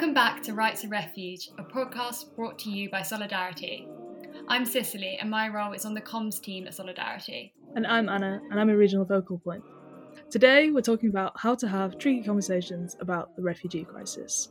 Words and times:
Welcome 0.00 0.14
back 0.14 0.42
to 0.44 0.54
Rights 0.54 0.82
of 0.82 0.90
Refuge, 0.90 1.50
a 1.58 1.62
podcast 1.62 2.34
brought 2.34 2.58
to 2.60 2.70
you 2.70 2.88
by 2.88 3.02
Solidarity. 3.02 3.86
I'm 4.48 4.64
Cicely, 4.64 5.18
and 5.20 5.28
my 5.28 5.50
role 5.50 5.74
is 5.74 5.84
on 5.84 5.92
the 5.92 6.00
comms 6.00 6.40
team 6.40 6.66
at 6.66 6.72
Solidarity. 6.72 7.52
And 7.74 7.86
I'm 7.86 8.08
Anna, 8.08 8.40
and 8.50 8.58
I'm 8.58 8.70
a 8.70 8.76
regional 8.78 9.04
focal 9.04 9.38
point. 9.38 9.62
Today, 10.30 10.70
we're 10.70 10.80
talking 10.80 11.10
about 11.10 11.38
how 11.38 11.54
to 11.54 11.68
have 11.68 11.98
tricky 11.98 12.22
conversations 12.22 12.96
about 12.98 13.36
the 13.36 13.42
refugee 13.42 13.84
crisis. 13.84 14.48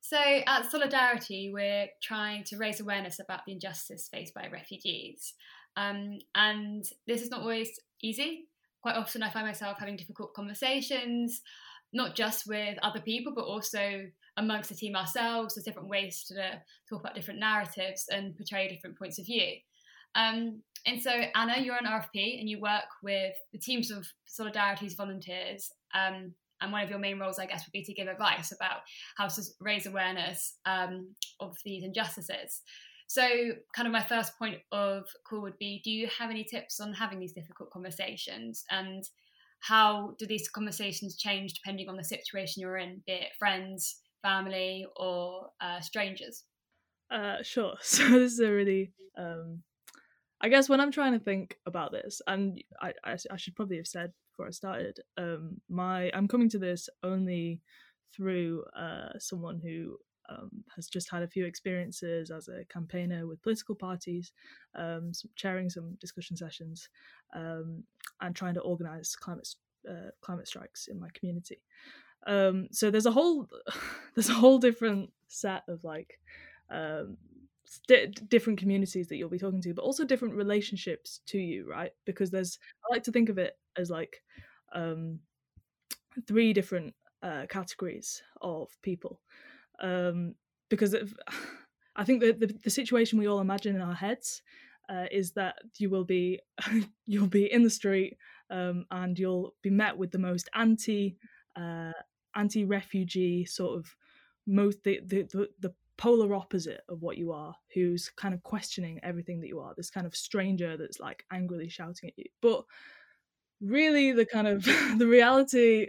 So, 0.00 0.16
at 0.16 0.70
Solidarity, 0.70 1.50
we're 1.52 1.88
trying 2.02 2.42
to 2.44 2.56
raise 2.56 2.80
awareness 2.80 3.20
about 3.20 3.44
the 3.44 3.52
injustice 3.52 4.08
faced 4.08 4.32
by 4.32 4.48
refugees. 4.50 5.34
Um, 5.78 6.18
and 6.34 6.84
this 7.06 7.22
is 7.22 7.30
not 7.30 7.40
always 7.40 7.70
easy. 8.02 8.48
Quite 8.82 8.96
often, 8.96 9.22
I 9.22 9.30
find 9.30 9.46
myself 9.46 9.78
having 9.78 9.96
difficult 9.96 10.34
conversations, 10.34 11.40
not 11.92 12.16
just 12.16 12.46
with 12.46 12.78
other 12.82 13.00
people, 13.00 13.32
but 13.34 13.44
also 13.44 14.06
amongst 14.36 14.68
the 14.68 14.74
team 14.74 14.96
ourselves. 14.96 15.54
There's 15.54 15.64
different 15.64 15.88
ways 15.88 16.24
to 16.24 16.34
talk 16.88 17.00
about 17.00 17.14
different 17.14 17.40
narratives 17.40 18.06
and 18.10 18.36
portray 18.36 18.68
different 18.68 18.98
points 18.98 19.18
of 19.18 19.26
view. 19.26 19.52
Um, 20.14 20.62
and 20.84 21.00
so, 21.00 21.10
Anna, 21.34 21.60
you're 21.60 21.76
an 21.76 21.86
RFP 21.86 22.40
and 22.40 22.48
you 22.48 22.60
work 22.60 22.88
with 23.02 23.34
the 23.52 23.58
teams 23.58 23.90
of 23.90 24.06
Solidarity's 24.26 24.94
volunteers. 24.94 25.70
Um, 25.94 26.34
and 26.60 26.72
one 26.72 26.82
of 26.82 26.90
your 26.90 26.98
main 26.98 27.20
roles, 27.20 27.38
I 27.38 27.46
guess, 27.46 27.64
would 27.66 27.72
be 27.72 27.84
to 27.84 27.94
give 27.94 28.08
advice 28.08 28.52
about 28.52 28.80
how 29.16 29.28
to 29.28 29.42
raise 29.60 29.86
awareness 29.86 30.54
um, 30.66 31.14
of 31.38 31.56
these 31.64 31.84
injustices. 31.84 32.62
So, 33.08 33.26
kind 33.74 33.86
of 33.88 33.92
my 33.92 34.02
first 34.02 34.38
point 34.38 34.58
of 34.70 35.04
call 35.28 35.40
would 35.42 35.58
be 35.58 35.80
do 35.82 35.90
you 35.90 36.08
have 36.18 36.30
any 36.30 36.44
tips 36.44 36.78
on 36.78 36.92
having 36.92 37.18
these 37.18 37.32
difficult 37.32 37.70
conversations? 37.70 38.64
And 38.70 39.02
how 39.60 40.14
do 40.18 40.26
these 40.26 40.48
conversations 40.48 41.16
change 41.16 41.54
depending 41.54 41.88
on 41.88 41.96
the 41.96 42.04
situation 42.04 42.60
you're 42.60 42.76
in, 42.76 43.02
be 43.06 43.12
it 43.12 43.32
friends, 43.38 43.96
family, 44.22 44.86
or 44.96 45.48
uh, 45.60 45.80
strangers? 45.80 46.44
Uh, 47.10 47.42
sure. 47.42 47.74
So, 47.82 48.08
this 48.08 48.34
is 48.34 48.40
a 48.40 48.52
really 48.52 48.92
um, 49.16 49.62
I 50.40 50.48
guess 50.48 50.68
when 50.68 50.80
I'm 50.80 50.92
trying 50.92 51.14
to 51.14 51.18
think 51.18 51.56
about 51.66 51.92
this, 51.92 52.22
and 52.26 52.62
I, 52.80 52.92
I, 53.04 53.16
I, 53.30 53.36
should 53.36 53.56
probably 53.56 53.78
have 53.78 53.88
said 53.88 54.12
before 54.30 54.46
I 54.46 54.52
started, 54.52 55.00
um, 55.16 55.60
my 55.68 56.12
I'm 56.14 56.28
coming 56.28 56.48
to 56.50 56.58
this 56.58 56.88
only 57.02 57.60
through 58.14 58.64
uh, 58.76 59.18
someone 59.18 59.60
who 59.60 59.96
um, 60.28 60.50
has 60.74 60.88
just 60.88 61.10
had 61.10 61.22
a 61.22 61.28
few 61.28 61.44
experiences 61.44 62.30
as 62.30 62.48
a 62.48 62.64
campaigner 62.66 63.26
with 63.26 63.42
political 63.42 63.74
parties, 63.74 64.32
um, 64.74 65.12
chairing 65.36 65.70
some 65.70 65.96
discussion 66.00 66.36
sessions, 66.36 66.88
um, 67.34 67.82
and 68.20 68.34
trying 68.34 68.54
to 68.54 68.60
organise 68.60 69.16
climate 69.16 69.48
uh, 69.88 70.10
climate 70.20 70.48
strikes 70.48 70.88
in 70.88 70.98
my 70.98 71.08
community. 71.14 71.60
Um, 72.26 72.68
so 72.72 72.90
there's 72.90 73.06
a 73.06 73.10
whole 73.10 73.48
there's 74.14 74.30
a 74.30 74.34
whole 74.34 74.58
different 74.58 75.10
set 75.28 75.62
of 75.68 75.82
like 75.84 76.18
um, 76.70 77.16
different 78.28 78.58
communities 78.58 79.08
that 79.08 79.16
you'll 79.16 79.28
be 79.28 79.38
talking 79.38 79.62
to, 79.62 79.74
but 79.74 79.82
also 79.82 80.04
different 80.04 80.34
relationships 80.34 81.20
to 81.26 81.38
you, 81.38 81.68
right? 81.68 81.92
Because 82.04 82.30
there's 82.30 82.58
I 82.84 82.94
like 82.94 83.02
to 83.04 83.12
think 83.12 83.28
of 83.28 83.38
it 83.38 83.56
as 83.76 83.90
like 83.90 84.22
um, 84.72 85.20
three 86.26 86.52
different 86.52 86.94
uh, 87.22 87.46
categories 87.48 88.22
of 88.40 88.68
people, 88.82 89.20
um, 89.80 90.34
because 90.68 90.94
I 91.96 92.04
think 92.04 92.20
that 92.20 92.38
the, 92.38 92.46
the 92.62 92.70
situation 92.70 93.18
we 93.18 93.26
all 93.26 93.40
imagine 93.40 93.74
in 93.74 93.82
our 93.82 93.94
heads 93.94 94.42
uh, 94.88 95.06
is 95.10 95.32
that 95.32 95.56
you 95.78 95.90
will 95.90 96.04
be 96.04 96.40
you'll 97.06 97.26
be 97.26 97.52
in 97.52 97.62
the 97.62 97.70
street 97.70 98.16
um, 98.50 98.84
and 98.90 99.18
you'll 99.18 99.54
be 99.62 99.70
met 99.70 99.96
with 99.96 100.10
the 100.10 100.18
most 100.18 100.48
anti 100.54 101.16
uh, 101.56 101.92
anti 102.34 102.64
refugee 102.64 103.44
sort 103.44 103.78
of 103.78 103.94
most 104.46 104.82
the 104.84 105.00
the, 105.06 105.48
the 105.60 105.74
polar 105.98 106.32
opposite 106.32 106.80
of 106.88 107.02
what 107.02 107.18
you 107.18 107.32
are, 107.32 107.54
who's 107.74 108.08
kind 108.16 108.32
of 108.32 108.42
questioning 108.44 109.00
everything 109.02 109.40
that 109.40 109.48
you 109.48 109.58
are, 109.58 109.74
this 109.76 109.90
kind 109.90 110.06
of 110.06 110.16
stranger 110.16 110.76
that's 110.76 111.00
like 111.00 111.24
angrily 111.32 111.68
shouting 111.68 112.08
at 112.08 112.16
you. 112.16 112.24
But 112.40 112.64
really, 113.60 114.12
the 114.12 114.24
kind 114.24 114.46
of 114.46 114.64
the 114.96 115.06
reality 115.06 115.88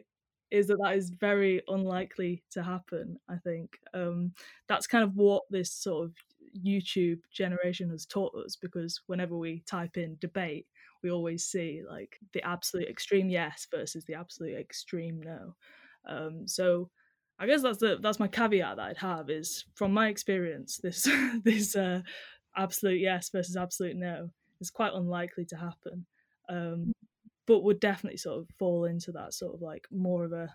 is 0.51 0.67
that 0.67 0.79
that 0.83 0.95
is 0.95 1.09
very 1.11 1.61
unlikely 1.67 2.43
to 2.51 2.63
happen. 2.63 3.17
I 3.29 3.37
think 3.37 3.79
um, 3.93 4.33
that's 4.67 4.87
kind 4.87 5.03
of 5.03 5.15
what 5.15 5.43
this 5.49 5.71
sort 5.71 6.05
of 6.05 6.13
YouTube 6.65 7.19
generation 7.31 7.89
has 7.89 8.05
taught 8.05 8.33
us 8.35 8.55
because 8.55 9.01
whenever 9.07 9.37
we 9.37 9.61
type 9.67 9.97
in 9.97 10.17
debate, 10.19 10.65
we 11.03 11.11
always 11.11 11.45
see 11.45 11.81
like 11.87 12.19
the 12.33 12.43
absolute 12.43 12.89
extreme 12.89 13.29
yes 13.29 13.67
versus 13.71 14.05
the 14.05 14.15
absolute 14.15 14.57
extreme 14.57 15.21
no. 15.21 15.55
Um, 16.05 16.47
so 16.47 16.89
I 17.37 17.45
guess 17.45 17.61
that's 17.61 17.77
the 17.77 17.97
that's 18.01 18.19
my 18.19 18.27
caveat 18.27 18.77
that 18.77 18.85
I'd 18.85 18.97
have 18.97 19.29
is 19.29 19.65
from 19.75 19.93
my 19.93 20.09
experience, 20.09 20.77
this 20.77 21.07
this 21.43 21.75
uh, 21.75 22.01
absolute 22.57 22.99
yes 22.99 23.29
versus 23.29 23.55
absolute 23.55 23.95
no 23.95 24.29
is 24.59 24.69
quite 24.69 24.93
unlikely 24.93 25.45
to 25.45 25.55
happen, 25.55 26.05
um, 26.49 26.91
but 27.49 27.63
would 27.63 27.79
definitely 27.79 28.15
sort 28.15 28.37
of 28.37 28.47
fall 28.59 28.85
into 28.85 29.11
that 29.11 29.33
sort 29.33 29.55
of 29.55 29.59
like 29.59 29.87
more 29.89 30.23
of 30.23 30.31
a 30.31 30.53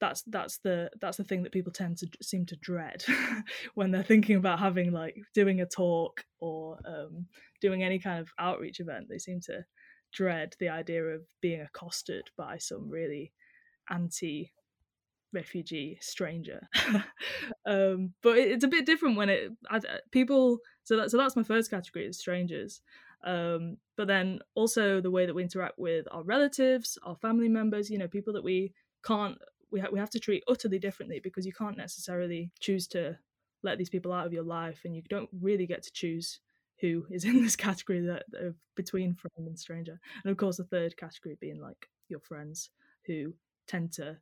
that's 0.00 0.22
that's 0.22 0.56
the 0.64 0.88
that's 1.02 1.18
the 1.18 1.24
thing 1.24 1.42
that 1.42 1.52
people 1.52 1.70
tend 1.70 1.98
to 1.98 2.08
seem 2.22 2.46
to 2.46 2.56
dread 2.56 3.04
when 3.74 3.90
they're 3.90 4.02
thinking 4.02 4.36
about 4.36 4.58
having 4.58 4.90
like 4.90 5.16
doing 5.34 5.60
a 5.60 5.66
talk 5.66 6.24
or 6.40 6.78
um, 6.86 7.26
doing 7.60 7.82
any 7.82 7.98
kind 7.98 8.20
of 8.20 8.30
outreach 8.38 8.80
event. 8.80 9.04
They 9.10 9.18
seem 9.18 9.40
to 9.42 9.66
dread 10.10 10.54
the 10.58 10.70
idea 10.70 11.04
of 11.04 11.26
being 11.42 11.60
accosted 11.60 12.30
by 12.38 12.56
some 12.56 12.88
really 12.88 13.34
anti 13.90 14.50
refugee 15.34 15.98
stranger 16.00 16.66
um 17.66 18.14
but 18.22 18.38
it, 18.38 18.50
it's 18.50 18.64
a 18.64 18.68
bit 18.68 18.86
different 18.86 19.14
when 19.14 19.28
it 19.28 19.50
I, 19.68 19.78
people 20.10 20.56
so 20.84 20.96
that 20.96 21.10
so 21.10 21.18
that's 21.18 21.36
my 21.36 21.42
first 21.42 21.70
category 21.70 22.06
is 22.06 22.18
strangers 22.18 22.80
um 23.24 23.76
but 23.96 24.06
then 24.06 24.38
also 24.54 25.00
the 25.00 25.10
way 25.10 25.26
that 25.26 25.34
we 25.34 25.42
interact 25.42 25.78
with 25.78 26.06
our 26.12 26.22
relatives 26.22 26.98
our 27.02 27.16
family 27.16 27.48
members 27.48 27.90
you 27.90 27.98
know 27.98 28.08
people 28.08 28.32
that 28.32 28.44
we 28.44 28.72
can't 29.04 29.38
we, 29.70 29.80
ha- 29.80 29.88
we 29.92 29.98
have 29.98 30.10
to 30.10 30.20
treat 30.20 30.44
utterly 30.48 30.78
differently 30.78 31.20
because 31.22 31.44
you 31.44 31.52
can't 31.52 31.76
necessarily 31.76 32.50
choose 32.60 32.86
to 32.86 33.16
let 33.62 33.76
these 33.76 33.90
people 33.90 34.12
out 34.12 34.26
of 34.26 34.32
your 34.32 34.44
life 34.44 34.80
and 34.84 34.94
you 34.94 35.02
don't 35.08 35.28
really 35.40 35.66
get 35.66 35.82
to 35.82 35.92
choose 35.92 36.40
who 36.80 37.04
is 37.10 37.24
in 37.24 37.42
this 37.42 37.56
category 37.56 38.00
that 38.00 38.24
of 38.40 38.54
between 38.76 39.14
friend 39.14 39.48
and 39.48 39.58
stranger 39.58 40.00
and 40.22 40.30
of 40.30 40.36
course 40.36 40.58
the 40.58 40.64
third 40.64 40.96
category 40.96 41.36
being 41.40 41.60
like 41.60 41.88
your 42.08 42.20
friends 42.20 42.70
who 43.04 43.34
tend 43.66 43.92
to 43.92 44.16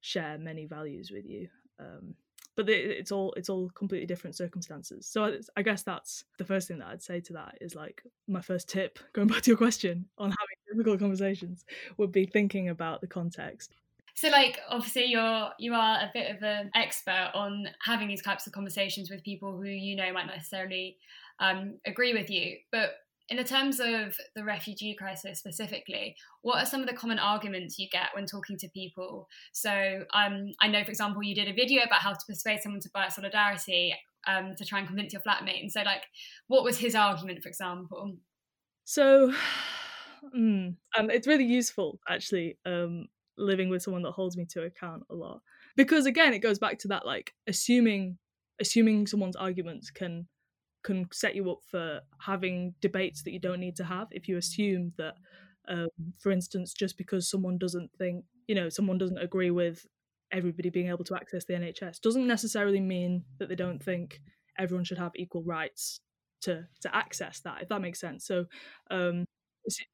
share 0.00 0.38
many 0.38 0.66
values 0.66 1.10
with 1.10 1.26
you. 1.26 1.48
Um, 1.78 2.14
but 2.58 2.68
it's 2.68 3.12
all 3.12 3.32
it's 3.36 3.48
all 3.48 3.70
completely 3.70 4.04
different 4.04 4.34
circumstances. 4.34 5.06
So 5.06 5.38
I, 5.56 5.62
guess 5.62 5.84
that's 5.84 6.24
the 6.38 6.44
first 6.44 6.66
thing 6.66 6.80
that 6.80 6.88
I'd 6.88 7.00
say 7.00 7.20
to 7.20 7.32
that 7.34 7.56
is 7.60 7.76
like 7.76 8.02
my 8.26 8.40
first 8.40 8.68
tip, 8.68 8.98
going 9.12 9.28
back 9.28 9.42
to 9.42 9.50
your 9.52 9.56
question 9.56 10.06
on 10.18 10.30
having 10.30 10.56
difficult 10.68 10.98
conversations, 10.98 11.64
would 11.98 12.10
be 12.10 12.26
thinking 12.26 12.68
about 12.68 13.00
the 13.00 13.06
context. 13.06 13.76
So, 14.14 14.28
like, 14.30 14.58
obviously, 14.68 15.04
you're 15.04 15.50
you 15.60 15.72
are 15.72 15.98
a 15.98 16.10
bit 16.12 16.34
of 16.34 16.42
an 16.42 16.72
expert 16.74 17.30
on 17.32 17.68
having 17.80 18.08
these 18.08 18.22
types 18.22 18.48
of 18.48 18.52
conversations 18.52 19.08
with 19.08 19.22
people 19.22 19.56
who 19.56 19.68
you 19.68 19.94
know 19.94 20.12
might 20.12 20.26
not 20.26 20.34
necessarily 20.34 20.96
um, 21.38 21.76
agree 21.86 22.12
with 22.12 22.28
you. 22.28 22.56
But 22.72 22.90
in 23.28 23.36
the 23.36 23.44
terms 23.44 23.78
of 23.78 24.16
the 24.34 24.44
refugee 24.44 24.94
crisis 24.94 25.38
specifically, 25.38 26.16
what 26.42 26.62
are 26.62 26.66
some 26.66 26.80
of 26.80 26.86
the 26.86 26.94
common 26.94 27.18
arguments 27.18 27.78
you 27.78 27.88
get 27.90 28.08
when 28.14 28.24
talking 28.26 28.56
to 28.58 28.68
people? 28.70 29.28
So 29.52 30.04
um, 30.14 30.52
I 30.60 30.68
know, 30.68 30.82
for 30.82 30.90
example, 30.90 31.22
you 31.22 31.34
did 31.34 31.48
a 31.48 31.52
video 31.52 31.82
about 31.82 32.00
how 32.00 32.12
to 32.12 32.20
persuade 32.26 32.60
someone 32.62 32.80
to 32.80 32.90
buy 32.92 33.08
solidarity 33.08 33.94
um, 34.26 34.54
to 34.56 34.64
try 34.64 34.78
and 34.78 34.88
convince 34.88 35.12
your 35.12 35.22
flatmate. 35.22 35.60
And 35.60 35.70
so, 35.70 35.82
like, 35.82 36.04
what 36.46 36.64
was 36.64 36.78
his 36.78 36.94
argument, 36.94 37.42
for 37.42 37.48
example? 37.48 38.16
So, 38.84 39.32
mm, 40.36 40.74
um, 40.98 41.10
it's 41.10 41.26
really 41.26 41.44
useful 41.44 42.00
actually 42.08 42.58
um, 42.64 43.08
living 43.36 43.68
with 43.68 43.82
someone 43.82 44.02
that 44.02 44.12
holds 44.12 44.36
me 44.36 44.46
to 44.50 44.62
account 44.62 45.04
a 45.10 45.14
lot 45.14 45.40
because 45.76 46.06
again, 46.06 46.34
it 46.34 46.40
goes 46.40 46.58
back 46.58 46.78
to 46.80 46.88
that 46.88 47.06
like 47.06 47.32
assuming 47.46 48.18
assuming 48.60 49.06
someone's 49.06 49.36
arguments 49.36 49.90
can 49.90 50.26
can 50.84 51.06
set 51.12 51.34
you 51.34 51.50
up 51.50 51.58
for 51.70 52.00
having 52.20 52.74
debates 52.80 53.22
that 53.22 53.32
you 53.32 53.40
don't 53.40 53.60
need 53.60 53.76
to 53.76 53.84
have 53.84 54.08
if 54.10 54.28
you 54.28 54.36
assume 54.36 54.92
that 54.96 55.14
um, 55.68 55.88
for 56.18 56.32
instance 56.32 56.72
just 56.72 56.96
because 56.96 57.28
someone 57.30 57.58
doesn't 57.58 57.90
think 57.98 58.24
you 58.46 58.54
know 58.54 58.68
someone 58.68 58.98
doesn't 58.98 59.18
agree 59.18 59.50
with 59.50 59.86
everybody 60.30 60.70
being 60.70 60.88
able 60.88 61.04
to 61.04 61.16
access 61.16 61.44
the 61.44 61.54
nhs 61.54 62.00
doesn't 62.00 62.26
necessarily 62.26 62.80
mean 62.80 63.24
that 63.38 63.48
they 63.48 63.54
don't 63.54 63.82
think 63.82 64.20
everyone 64.58 64.84
should 64.84 64.98
have 64.98 65.12
equal 65.16 65.42
rights 65.42 66.00
to 66.40 66.66
to 66.80 66.94
access 66.94 67.40
that 67.40 67.62
if 67.62 67.68
that 67.68 67.80
makes 67.80 68.00
sense. 68.00 68.26
So 68.26 68.46
um, 68.90 69.24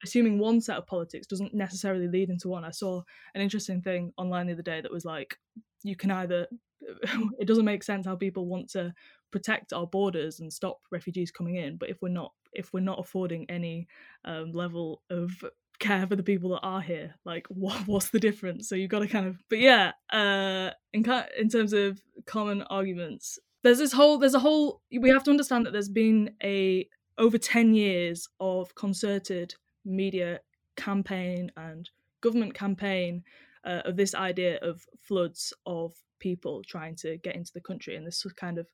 assuming 0.02 0.38
one 0.38 0.60
set 0.60 0.76
of 0.76 0.86
politics 0.86 1.26
doesn't 1.26 1.54
necessarily 1.54 2.08
lead 2.08 2.30
into 2.30 2.48
one. 2.48 2.64
I 2.64 2.70
saw 2.70 3.02
an 3.34 3.40
interesting 3.40 3.82
thing 3.82 4.12
online 4.16 4.46
the 4.46 4.52
other 4.52 4.62
day 4.62 4.80
that 4.80 4.92
was 4.92 5.04
like 5.04 5.36
you 5.82 5.96
can 5.96 6.10
either 6.10 6.46
it 7.38 7.46
doesn't 7.46 7.64
make 7.64 7.82
sense 7.82 8.06
how 8.06 8.16
people 8.16 8.46
want 8.46 8.70
to 8.70 8.92
protect 9.34 9.72
our 9.72 9.84
borders 9.84 10.38
and 10.38 10.52
stop 10.52 10.78
refugees 10.92 11.32
coming 11.32 11.56
in 11.56 11.76
but 11.76 11.90
if 11.90 12.00
we're 12.00 12.08
not 12.08 12.30
if 12.52 12.72
we're 12.72 12.78
not 12.78 13.00
affording 13.00 13.44
any 13.48 13.88
um, 14.24 14.52
level 14.52 15.02
of 15.10 15.32
care 15.80 16.06
for 16.06 16.14
the 16.14 16.22
people 16.22 16.50
that 16.50 16.60
are 16.62 16.80
here 16.80 17.16
like 17.24 17.44
what, 17.48 17.76
what's 17.88 18.10
the 18.10 18.20
difference? 18.20 18.68
So 18.68 18.76
you've 18.76 18.92
got 18.92 19.00
to 19.00 19.08
kind 19.08 19.26
of 19.26 19.42
but 19.50 19.58
yeah 19.58 19.90
uh 20.12 20.70
in 20.92 21.04
in 21.36 21.48
terms 21.48 21.72
of 21.72 22.00
common 22.26 22.62
arguments 22.62 23.40
there's 23.64 23.78
this 23.78 23.92
whole 23.92 24.18
there's 24.18 24.34
a 24.34 24.38
whole 24.38 24.82
we 25.00 25.10
have 25.10 25.24
to 25.24 25.32
understand 25.32 25.66
that 25.66 25.72
there's 25.72 25.88
been 25.88 26.30
a 26.44 26.88
over 27.18 27.36
10 27.36 27.74
years 27.74 28.28
of 28.38 28.72
concerted 28.76 29.56
media 29.84 30.38
campaign 30.76 31.50
and 31.56 31.90
government 32.20 32.54
campaign 32.54 33.24
uh, 33.64 33.82
of 33.84 33.96
this 33.96 34.14
idea 34.14 34.58
of 34.62 34.86
floods 35.00 35.52
of 35.66 35.92
people 36.18 36.62
trying 36.66 36.96
to 36.96 37.16
get 37.18 37.36
into 37.36 37.52
the 37.52 37.60
country 37.60 37.96
and 37.96 38.06
this 38.06 38.24
kind 38.36 38.58
of 38.58 38.66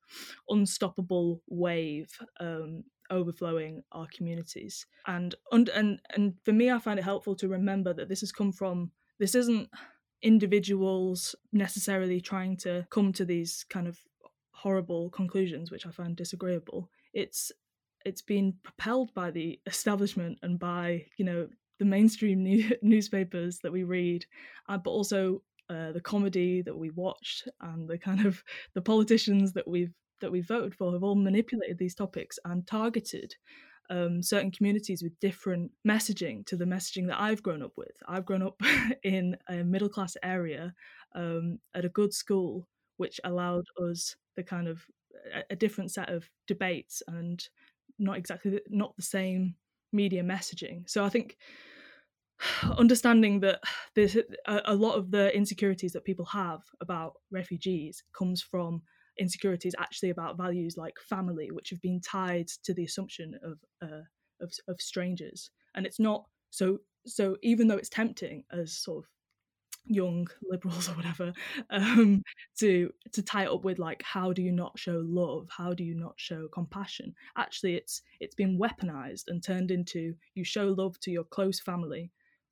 unstoppable 0.49 1.43
wave 1.49 2.11
um, 2.41 2.85
overflowing 3.11 3.83
our 3.93 4.07
communities. 4.15 4.87
And, 5.07 5.35
and 5.53 6.01
and 6.15 6.35
for 6.45 6.53
me, 6.53 6.71
I 6.71 6.79
find 6.79 6.99
it 6.99 7.05
helpful 7.05 7.35
to 7.37 7.49
remember 7.49 7.93
that 7.95 8.09
this 8.09 8.21
has 8.21 8.33
come 8.33 8.53
from 8.53 8.91
this 9.19 9.35
isn't 9.35 9.69
individuals 10.23 11.35
necessarily 11.53 12.21
trying 12.21 12.57
to 12.59 12.87
come 12.91 13.13
to 13.13 13.25
these 13.25 13.65
kind 13.69 13.87
of 13.87 13.99
horrible 14.53 15.11
conclusions, 15.11 15.71
which 15.71 15.87
I 15.87 15.91
find 15.91 16.17
disagreeable. 16.17 16.91
It's 17.13 17.53
it's 18.05 18.23
been 18.23 18.55
propelled 18.63 19.13
by 19.15 19.31
the 19.31 19.61
establishment 19.67 20.39
and 20.43 20.59
by 20.59 21.07
you 21.17 21.25
know 21.25 21.49
the 21.79 21.85
mainstream 21.85 22.43
new- 22.45 22.77
newspapers 22.83 23.59
that 23.61 23.73
we 23.73 23.85
read, 23.85 24.25
uh, 24.69 24.79
but 24.79 24.91
also 24.91 25.43
uh, 25.71 25.93
the 25.93 26.01
comedy 26.01 26.63
that 26.63 26.77
we 26.77 26.91
watched 26.91 27.49
and 27.61 27.89
the 27.89 27.97
kind 27.97 28.27
of 28.27 28.43
the 28.75 28.83
politicians 28.83 29.53
that 29.53 29.67
we've 29.67 29.95
that 30.21 30.33
we 30.33 30.41
voted 30.43 30.75
for 30.75 30.93
have 30.93 31.03
all 31.03 31.15
manipulated 31.15 31.79
these 31.79 31.95
topics 31.95 32.39
and 32.45 32.67
targeted 32.67 33.35
um, 33.89 34.23
certain 34.23 34.51
communities 34.51 35.03
with 35.03 35.19
different 35.19 35.71
messaging 35.87 36.45
to 36.47 36.57
the 36.57 36.67
messaging 36.67 37.07
that 37.07 37.21
I've 37.21 37.43
grown 37.43 37.63
up 37.63 37.73
with. 37.77 37.97
I've 38.07 38.27
grown 38.27 38.43
up 38.43 38.61
in 39.03 39.37
a 39.49 39.65
middle 39.65 39.89
class 39.89 40.17
area 40.23 40.75
um, 41.15 41.59
at 41.75 41.87
a 41.87 41.89
good 41.89 42.13
school, 42.13 42.69
which 42.99 43.19
allowed 43.25 43.65
us 43.83 44.15
the 44.37 44.43
kind 44.43 44.69
of 44.69 44.85
a, 45.35 45.43
a 45.51 45.57
different 45.57 45.91
set 45.91 46.11
of 46.11 46.29
debates 46.47 47.03
and 47.09 47.43
not 47.99 48.17
exactly 48.17 48.61
not 48.69 48.95
the 48.97 49.03
same 49.03 49.55
media 49.93 50.23
messaging. 50.23 50.89
So 50.89 51.05
I 51.05 51.09
think 51.09 51.37
understanding 52.79 53.41
that 53.41 53.61
there's 53.95 54.17
a, 54.17 54.63
a 54.67 54.75
lot 54.75 54.95
of 54.95 55.11
the 55.11 55.35
insecurities 55.37 55.93
that 55.93 56.05
people 56.05 56.25
have 56.27 56.61
about 56.81 57.15
refugees 57.31 58.03
comes 58.17 58.43
from 58.43 58.83
insecurities 59.19 59.75
actually 59.79 60.11
about 60.11 60.37
values 60.37 60.77
like 60.77 60.95
family, 61.09 61.51
which 61.51 61.71
have 61.71 61.81
been 61.81 62.01
tied 62.01 62.49
to 62.65 62.75
the 62.75 62.85
assumption 62.85 63.39
of 63.43 63.59
uh, 63.83 64.03
of, 64.41 64.53
of 64.69 64.81
strangers. 64.81 65.51
And 65.75 65.87
it's 65.87 66.01
not 66.01 66.25
so. 66.51 66.79
So 67.07 67.37
even 67.43 67.69
though 67.69 67.77
it's 67.77 67.89
tempting 67.89 68.45
as 68.53 68.77
sort 68.77 69.05
of 69.05 69.11
young 69.87 70.29
liberals 70.43 70.89
or 70.91 70.93
whatever 70.93 71.33
um, 71.71 72.23
to 72.59 72.91
to 73.13 73.23
tie 73.23 73.45
it 73.45 73.51
up 73.51 73.65
with 73.65 73.79
like 73.79 74.03
how 74.03 74.33
do 74.33 74.43
you 74.43 74.53
not 74.53 74.79
show 74.79 75.03
love 75.05 75.49
how 75.57 75.73
do 75.73 75.83
you 75.83 75.95
not 75.95 76.13
show 76.17 76.49
compassion 76.53 77.15
actually 77.39 77.77
it's 77.77 78.03
it's 78.21 78.35
been 78.35 78.59
weaponized 78.59 79.25
and 79.29 79.43
turned 79.43 79.71
into 79.71 80.15
you 80.35 80.45
show 80.45 80.75
love 80.77 80.99
to 81.01 81.11
your 81.11 81.25
close 81.25 81.61
family 81.61 82.11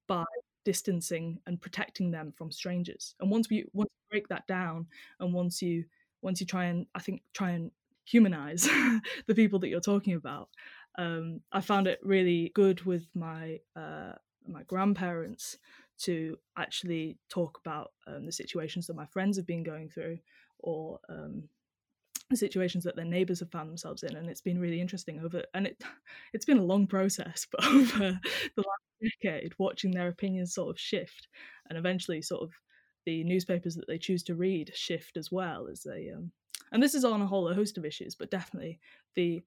by 0.08 0.24
distancing 0.64 1.38
and 1.46 1.60
protecting 1.60 2.10
them 2.10 2.32
from 2.36 2.50
strangers 2.50 3.14
and 3.20 3.30
once 3.30 3.48
we 3.48 3.64
once 3.72 3.88
you 3.90 4.10
break 4.10 4.28
that 4.28 4.46
down 4.46 4.86
and 5.20 5.32
once 5.32 5.62
you 5.62 5.84
once 6.22 6.40
you 6.40 6.46
try 6.46 6.64
and 6.64 6.86
I 6.94 7.00
think 7.00 7.22
try 7.32 7.50
and 7.50 7.70
humanize 8.04 8.68
the 9.26 9.34
people 9.34 9.58
that 9.60 9.68
you're 9.68 9.80
talking 9.80 10.14
about. 10.14 10.48
Um, 10.96 11.40
I 11.52 11.60
found 11.60 11.86
it 11.86 12.00
really 12.02 12.50
good 12.54 12.82
with 12.84 13.06
my 13.14 13.60
uh, 13.76 14.12
my 14.46 14.62
grandparents 14.64 15.58
to 15.98 16.38
actually 16.56 17.18
talk 17.28 17.58
about 17.64 17.92
um, 18.06 18.24
the 18.24 18.32
situations 18.32 18.86
that 18.86 18.96
my 18.96 19.06
friends 19.06 19.36
have 19.36 19.46
been 19.46 19.62
going 19.62 19.88
through, 19.90 20.18
or 20.60 20.98
um, 21.08 21.44
the 22.30 22.36
situations 22.36 22.84
that 22.84 22.96
their 22.96 23.04
neighbours 23.04 23.40
have 23.40 23.50
found 23.50 23.68
themselves 23.68 24.02
in, 24.02 24.16
and 24.16 24.28
it's 24.28 24.40
been 24.40 24.60
really 24.60 24.80
interesting 24.80 25.20
over. 25.20 25.44
And 25.54 25.66
it 25.66 25.82
it's 26.32 26.46
been 26.46 26.58
a 26.58 26.64
long 26.64 26.86
process, 26.86 27.46
but 27.52 27.64
over 27.64 28.20
the 28.56 28.62
last 28.62 28.87
decade, 29.02 29.52
watching 29.58 29.90
their 29.90 30.08
opinions 30.08 30.54
sort 30.54 30.70
of 30.70 30.80
shift, 30.80 31.28
and 31.68 31.78
eventually 31.78 32.22
sort 32.22 32.42
of 32.42 32.52
the 33.06 33.24
newspapers 33.24 33.74
that 33.74 33.86
they 33.86 33.98
choose 33.98 34.22
to 34.22 34.34
read 34.34 34.70
shift 34.74 35.16
as 35.16 35.32
well 35.32 35.68
as 35.70 35.82
they 35.82 36.10
um, 36.14 36.30
and 36.72 36.82
this 36.82 36.94
is 36.94 37.04
on 37.04 37.22
a 37.22 37.26
whole 37.26 37.52
host 37.54 37.78
of 37.78 37.84
issues 37.86 38.14
but 38.14 38.30
definitely 38.30 38.78
the 39.14 39.40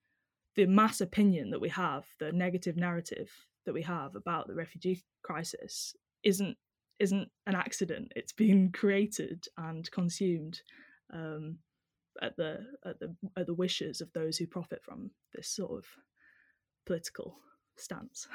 the 0.56 0.66
mass 0.66 1.00
opinion 1.00 1.52
that 1.52 1.62
we 1.62 1.70
have 1.70 2.06
the 2.20 2.32
negative 2.32 2.76
narrative 2.76 3.30
that 3.66 3.74
we 3.74 3.84
have 3.84 4.16
about 4.16 4.48
the 4.48 4.56
refugee 4.56 5.00
crisis 5.24 5.96
isn't 6.24 6.58
isn't 7.00 7.30
an 7.48 7.56
accident. 7.56 8.12
It's 8.16 8.32
been 8.32 8.72
created 8.72 9.46
and 9.58 9.90
consumed 9.92 10.62
um, 11.12 11.58
at 12.22 12.38
the 12.38 12.60
at 12.86 13.00
the 13.00 13.16
at 13.38 13.48
the 13.48 13.54
wishes 13.54 14.02
of 14.02 14.14
those 14.14 14.38
who 14.38 14.46
profit 14.46 14.84
from 14.84 15.12
this 15.34 15.50
sort 15.50 15.72
of 15.72 15.86
political 16.86 17.38
stance. 17.78 18.28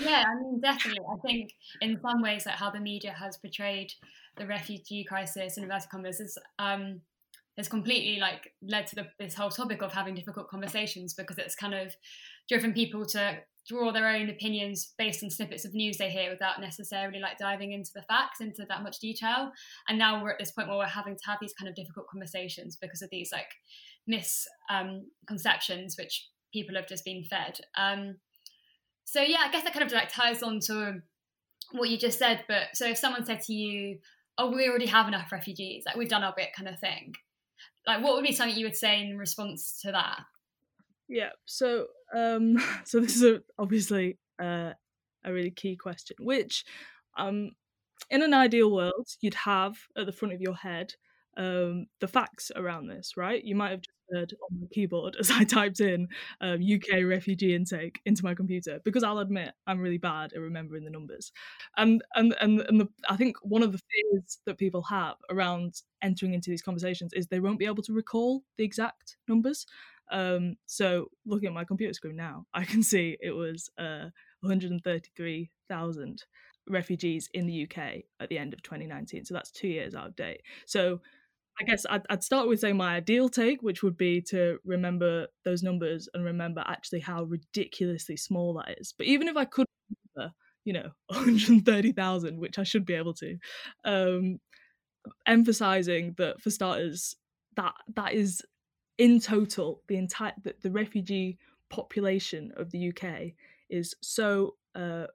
yeah, 0.00 0.24
I 0.26 0.34
mean, 0.40 0.60
definitely. 0.60 1.04
I 1.10 1.16
think 1.26 1.50
in 1.80 1.98
some 2.00 2.22
ways, 2.22 2.46
like 2.46 2.56
how 2.56 2.70
the 2.70 2.80
media 2.80 3.12
has 3.12 3.36
portrayed 3.36 3.92
the 4.36 4.46
refugee 4.46 5.04
crisis 5.04 5.56
in 5.56 5.64
inverted 5.64 5.90
commas 5.90 6.20
is 6.20 6.38
um, 6.58 7.00
has 7.56 7.68
completely 7.68 8.18
like 8.18 8.52
led 8.62 8.86
to 8.86 8.94
the, 8.96 9.06
this 9.18 9.34
whole 9.34 9.50
topic 9.50 9.82
of 9.82 9.92
having 9.92 10.14
difficult 10.14 10.48
conversations 10.48 11.12
because 11.14 11.36
it's 11.38 11.54
kind 11.54 11.74
of 11.74 11.94
driven 12.48 12.72
people 12.72 13.04
to 13.04 13.38
draw 13.68 13.92
their 13.92 14.08
own 14.08 14.28
opinions 14.28 14.94
based 14.98 15.22
on 15.22 15.30
snippets 15.30 15.64
of 15.64 15.74
news 15.74 15.96
they 15.96 16.10
hear 16.10 16.30
without 16.30 16.60
necessarily 16.60 17.20
like 17.20 17.38
diving 17.38 17.72
into 17.72 17.90
the 17.94 18.02
facts 18.02 18.40
into 18.40 18.64
that 18.68 18.82
much 18.82 18.98
detail 18.98 19.52
and 19.88 19.98
now 19.98 20.22
we're 20.22 20.30
at 20.30 20.38
this 20.38 20.50
point 20.50 20.66
where 20.68 20.78
we're 20.78 20.86
having 20.86 21.14
to 21.14 21.22
have 21.26 21.38
these 21.40 21.52
kind 21.52 21.68
of 21.68 21.74
difficult 21.74 22.08
conversations 22.08 22.76
because 22.80 23.02
of 23.02 23.10
these 23.10 23.30
like 23.30 23.50
misconceptions 24.08 25.94
um, 25.98 26.02
which 26.02 26.28
people 26.52 26.74
have 26.74 26.88
just 26.88 27.04
been 27.04 27.22
fed 27.22 27.60
um, 27.76 28.16
so 29.04 29.20
yeah, 29.20 29.38
I 29.40 29.50
guess 29.50 29.64
that 29.64 29.72
kind 29.72 29.84
of 29.84 29.92
like 29.92 30.12
ties 30.12 30.42
on 30.42 30.60
to 30.60 31.02
what 31.72 31.90
you 31.90 31.98
just 31.98 32.18
said. 32.18 32.44
But 32.48 32.68
so 32.74 32.86
if 32.86 32.98
someone 32.98 33.24
said 33.24 33.40
to 33.42 33.52
you, 33.52 33.98
"Oh, 34.38 34.50
we 34.50 34.68
already 34.68 34.86
have 34.86 35.08
enough 35.08 35.32
refugees, 35.32 35.84
like 35.86 35.96
we've 35.96 36.08
done 36.08 36.22
our 36.22 36.34
bit," 36.36 36.54
kind 36.56 36.68
of 36.68 36.78
thing, 36.78 37.14
like 37.86 38.02
what 38.02 38.14
would 38.14 38.24
be 38.24 38.32
something 38.32 38.56
you 38.56 38.66
would 38.66 38.76
say 38.76 39.00
in 39.00 39.18
response 39.18 39.80
to 39.82 39.92
that? 39.92 40.20
Yeah. 41.08 41.30
So 41.44 41.86
um, 42.14 42.56
so 42.84 43.00
this 43.00 43.16
is 43.16 43.24
a, 43.24 43.42
obviously 43.58 44.18
uh, 44.40 44.72
a 45.24 45.32
really 45.32 45.50
key 45.50 45.76
question, 45.76 46.16
which 46.20 46.64
um, 47.16 47.50
in 48.10 48.22
an 48.22 48.34
ideal 48.34 48.70
world 48.70 49.08
you'd 49.20 49.34
have 49.34 49.76
at 49.96 50.06
the 50.06 50.12
front 50.12 50.34
of 50.34 50.40
your 50.40 50.54
head 50.54 50.94
um, 51.36 51.86
the 52.00 52.08
facts 52.08 52.50
around 52.54 52.88
this, 52.88 53.16
right? 53.16 53.42
You 53.42 53.54
might 53.54 53.70
have 53.70 53.80
just 53.80 53.96
on 54.18 54.60
my 54.60 54.66
keyboard 54.72 55.16
as 55.20 55.30
I 55.30 55.44
typed 55.44 55.80
in 55.80 56.08
um, 56.40 56.60
UK 56.62 57.04
refugee 57.04 57.54
intake 57.54 58.00
into 58.04 58.24
my 58.24 58.34
computer 58.34 58.80
because 58.84 59.02
I'll 59.02 59.18
admit 59.18 59.52
I'm 59.66 59.80
really 59.80 59.98
bad 59.98 60.32
at 60.32 60.40
remembering 60.40 60.84
the 60.84 60.90
numbers. 60.90 61.32
And 61.76 62.02
and 62.14 62.34
and, 62.40 62.60
and 62.60 62.80
the, 62.80 62.88
I 63.08 63.16
think 63.16 63.36
one 63.42 63.62
of 63.62 63.72
the 63.72 63.80
fears 63.90 64.38
that 64.46 64.58
people 64.58 64.82
have 64.82 65.16
around 65.30 65.82
entering 66.02 66.34
into 66.34 66.50
these 66.50 66.62
conversations 66.62 67.12
is 67.12 67.26
they 67.26 67.40
won't 67.40 67.58
be 67.58 67.66
able 67.66 67.82
to 67.84 67.92
recall 67.92 68.42
the 68.58 68.64
exact 68.64 69.16
numbers. 69.28 69.66
Um, 70.10 70.56
so 70.66 71.06
looking 71.24 71.48
at 71.48 71.54
my 71.54 71.64
computer 71.64 71.94
screen 71.94 72.16
now, 72.16 72.46
I 72.54 72.64
can 72.64 72.82
see 72.82 73.16
it 73.20 73.32
was 73.32 73.70
uh, 73.78 74.10
133,000 74.40 76.24
refugees 76.68 77.28
in 77.34 77.46
the 77.46 77.64
UK 77.64 78.02
at 78.20 78.28
the 78.28 78.38
end 78.38 78.52
of 78.52 78.62
2019. 78.62 79.24
So 79.24 79.34
that's 79.34 79.50
two 79.50 79.68
years 79.68 79.94
out 79.94 80.06
of 80.06 80.16
date. 80.16 80.42
So 80.66 81.00
I 81.60 81.64
guess 81.64 81.84
I'd, 81.88 82.02
I'd, 82.08 82.24
start 82.24 82.48
with 82.48 82.60
saying 82.60 82.76
my 82.76 82.96
ideal 82.96 83.28
take, 83.28 83.62
which 83.62 83.82
would 83.82 83.96
be 83.96 84.20
to 84.28 84.58
remember 84.64 85.26
those 85.44 85.62
numbers 85.62 86.08
and 86.14 86.24
remember 86.24 86.64
actually 86.66 87.00
how 87.00 87.24
ridiculously 87.24 88.16
small 88.16 88.54
that 88.54 88.78
is. 88.78 88.94
But 88.96 89.06
even 89.06 89.28
if 89.28 89.36
I 89.36 89.44
could 89.44 89.66
remember, 90.16 90.32
you 90.64 90.72
know, 90.72 90.90
130,000, 91.08 92.38
which 92.38 92.58
I 92.58 92.62
should 92.62 92.86
be 92.86 92.94
able 92.94 93.14
to, 93.14 93.36
um, 93.84 94.38
emphasizing 95.26 96.14
that 96.18 96.40
for 96.40 96.50
starters, 96.50 97.16
that 97.56 97.74
that 97.94 98.14
is 98.14 98.42
in 98.98 99.20
total 99.20 99.82
the 99.88 99.96
entire 99.96 100.32
the, 100.42 100.54
the 100.62 100.70
refugee 100.70 101.38
population 101.70 102.52
of 102.56 102.70
the 102.70 102.88
UK 102.88 103.32
is 103.68 103.94
so 104.00 104.54
uh, 104.74 105.06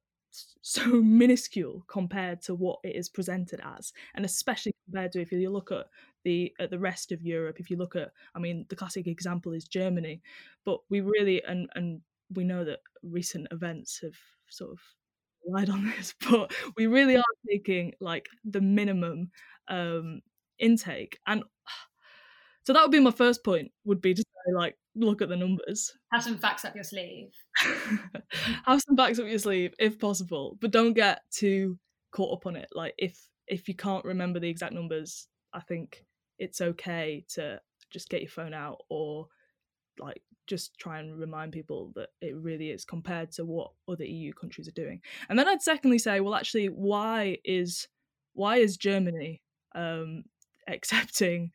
so 0.61 0.85
minuscule 1.03 1.83
compared 1.87 2.41
to 2.41 2.55
what 2.55 2.79
it 2.83 2.95
is 2.95 3.09
presented 3.09 3.61
as 3.77 3.93
and 4.15 4.25
especially 4.25 4.73
compared 4.85 5.11
to 5.11 5.21
if 5.21 5.31
you 5.31 5.49
look 5.49 5.71
at 5.71 5.87
the 6.23 6.53
at 6.59 6.69
the 6.69 6.79
rest 6.79 7.11
of 7.11 7.21
Europe 7.21 7.59
if 7.59 7.69
you 7.69 7.77
look 7.77 7.95
at 7.95 8.11
I 8.35 8.39
mean 8.39 8.65
the 8.69 8.75
classic 8.75 9.07
example 9.07 9.53
is 9.53 9.67
Germany 9.67 10.21
but 10.65 10.79
we 10.89 11.01
really 11.01 11.41
and 11.43 11.69
and 11.75 12.01
we 12.33 12.43
know 12.43 12.63
that 12.65 12.79
recent 13.03 13.47
events 13.51 13.99
have 14.01 14.15
sort 14.49 14.71
of 14.71 14.79
relied 15.45 15.69
on 15.69 15.85
this 15.97 16.13
but 16.29 16.51
we 16.75 16.87
really 16.87 17.17
are 17.17 17.23
taking 17.49 17.93
like 17.99 18.27
the 18.43 18.61
minimum 18.61 19.31
um 19.67 20.21
intake 20.59 21.19
and 21.27 21.43
so 22.63 22.73
that 22.73 22.81
would 22.81 22.91
be 22.91 22.99
my 22.99 23.11
first 23.11 23.43
point 23.43 23.71
would 23.85 24.01
be 24.01 24.13
to 24.13 24.21
say 24.21 24.53
like 24.53 24.75
look 25.05 25.21
at 25.21 25.29
the 25.29 25.35
numbers. 25.35 25.93
Have 26.11 26.23
some 26.23 26.37
facts 26.37 26.65
up 26.65 26.75
your 26.75 26.83
sleeve. 26.83 27.29
Have 28.65 28.81
some 28.81 28.97
facts 28.97 29.19
up 29.19 29.27
your 29.27 29.39
sleeve 29.39 29.73
if 29.79 29.99
possible, 29.99 30.57
but 30.61 30.71
don't 30.71 30.93
get 30.93 31.21
too 31.31 31.77
caught 32.11 32.37
up 32.37 32.45
on 32.45 32.55
it. 32.55 32.69
Like 32.73 32.93
if 32.97 33.17
if 33.47 33.67
you 33.67 33.75
can't 33.75 34.05
remember 34.05 34.39
the 34.39 34.49
exact 34.49 34.73
numbers, 34.73 35.27
I 35.53 35.61
think 35.61 36.05
it's 36.39 36.61
okay 36.61 37.25
to 37.29 37.59
just 37.89 38.09
get 38.09 38.21
your 38.21 38.29
phone 38.29 38.53
out 38.53 38.79
or 38.89 39.27
like 39.99 40.21
just 40.47 40.77
try 40.77 40.99
and 40.99 41.19
remind 41.19 41.51
people 41.51 41.91
that 41.95 42.09
it 42.21 42.35
really 42.35 42.69
is 42.69 42.85
compared 42.85 43.31
to 43.33 43.45
what 43.45 43.71
other 43.87 44.05
EU 44.05 44.33
countries 44.33 44.67
are 44.67 44.71
doing. 44.71 45.01
And 45.29 45.37
then 45.37 45.47
I'd 45.47 45.61
secondly 45.61 45.99
say, 45.99 46.19
well, 46.19 46.35
actually, 46.35 46.67
why 46.67 47.37
is 47.43 47.87
why 48.33 48.57
is 48.57 48.77
Germany 48.77 49.41
um, 49.75 50.23
accepting 50.67 51.51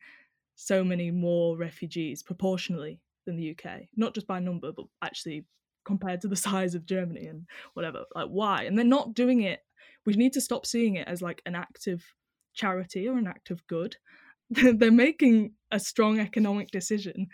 so 0.55 0.83
many 0.83 1.11
more 1.11 1.57
refugees 1.57 2.21
proportionally 2.21 2.99
than 3.25 3.35
the 3.35 3.51
UK? 3.51 3.81
Not 3.95 4.13
just 4.13 4.27
by 4.27 4.39
number, 4.39 4.71
but 4.71 4.85
actually 5.03 5.45
compared 5.85 6.21
to 6.21 6.27
the 6.27 6.35
size 6.47 6.75
of 6.75 6.85
Germany 6.85 7.27
and 7.27 7.45
whatever. 7.73 8.03
Like, 8.15 8.27
why? 8.27 8.63
And 8.63 8.77
they're 8.77 8.85
not 8.85 9.13
doing 9.13 9.41
it. 9.41 9.59
We 10.05 10.13
need 10.13 10.33
to 10.33 10.41
stop 10.41 10.65
seeing 10.65 10.95
it 10.95 11.07
as 11.07 11.21
like 11.21 11.41
an 11.45 11.55
act 11.55 11.87
of 11.87 12.03
charity 12.53 13.07
or 13.07 13.17
an 13.17 13.27
act 13.27 13.51
of 13.51 13.65
good. 13.67 13.95
they're 14.49 14.91
making 14.91 15.53
a 15.71 15.79
strong 15.79 16.19
economic 16.19 16.69
decision 16.71 17.27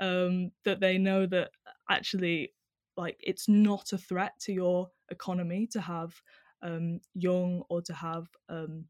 um, 0.00 0.50
that 0.64 0.80
they 0.80 0.98
know 0.98 1.26
that 1.26 1.50
actually 1.88 2.52
like 2.96 3.16
it's 3.20 3.48
not 3.48 3.92
a 3.92 3.98
threat 3.98 4.32
to 4.40 4.52
your 4.52 4.88
economy 5.10 5.68
to 5.70 5.80
have 5.80 6.14
um, 6.62 7.00
young 7.14 7.62
or 7.68 7.80
to 7.82 7.92
have 7.92 8.26
um, 8.48 8.84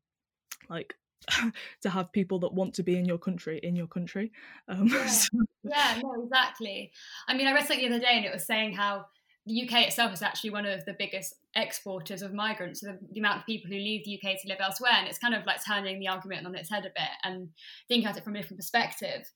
like 0.68 0.94
to 1.82 1.90
have 1.90 2.12
people 2.12 2.38
that 2.38 2.52
want 2.52 2.74
to 2.74 2.82
be 2.82 2.96
in 2.96 3.04
your 3.04 3.18
country 3.18 3.58
in 3.62 3.74
your 3.74 3.86
country 3.86 4.30
um, 4.68 4.86
yeah. 4.92 5.06
so. 5.06 5.28
yeah 5.64 6.00
no 6.02 6.24
exactly 6.24 6.92
i 7.28 7.36
mean 7.36 7.46
i 7.46 7.52
read 7.52 7.66
something 7.66 7.88
the 7.88 7.96
other 7.96 8.04
day 8.04 8.12
and 8.16 8.24
it 8.24 8.32
was 8.32 8.46
saying 8.46 8.72
how 8.72 9.04
the 9.46 9.62
UK 9.62 9.86
itself 9.86 10.12
is 10.12 10.22
actually 10.22 10.50
one 10.50 10.66
of 10.66 10.84
the 10.86 10.96
biggest 10.98 11.36
exporters 11.54 12.20
of 12.20 12.34
migrants. 12.34 12.80
So 12.80 12.88
the, 12.88 12.98
the, 13.12 13.20
amount 13.20 13.40
of 13.40 13.46
people 13.46 13.70
who 13.70 13.76
leave 13.76 14.04
the 14.04 14.18
UK 14.18 14.40
to 14.42 14.48
live 14.48 14.58
elsewhere, 14.60 14.92
and 14.94 15.06
it's 15.06 15.18
kind 15.18 15.34
of 15.34 15.46
like 15.46 15.64
turning 15.64 16.00
the 16.00 16.08
argument 16.08 16.44
on 16.46 16.54
its 16.56 16.68
head 16.68 16.84
a 16.84 16.88
bit 16.88 17.08
and 17.22 17.48
thinking 17.86 18.08
at 18.08 18.16
it 18.16 18.24
from 18.24 18.34
a 18.34 18.40
different 18.40 18.58
perspective. 18.58 19.30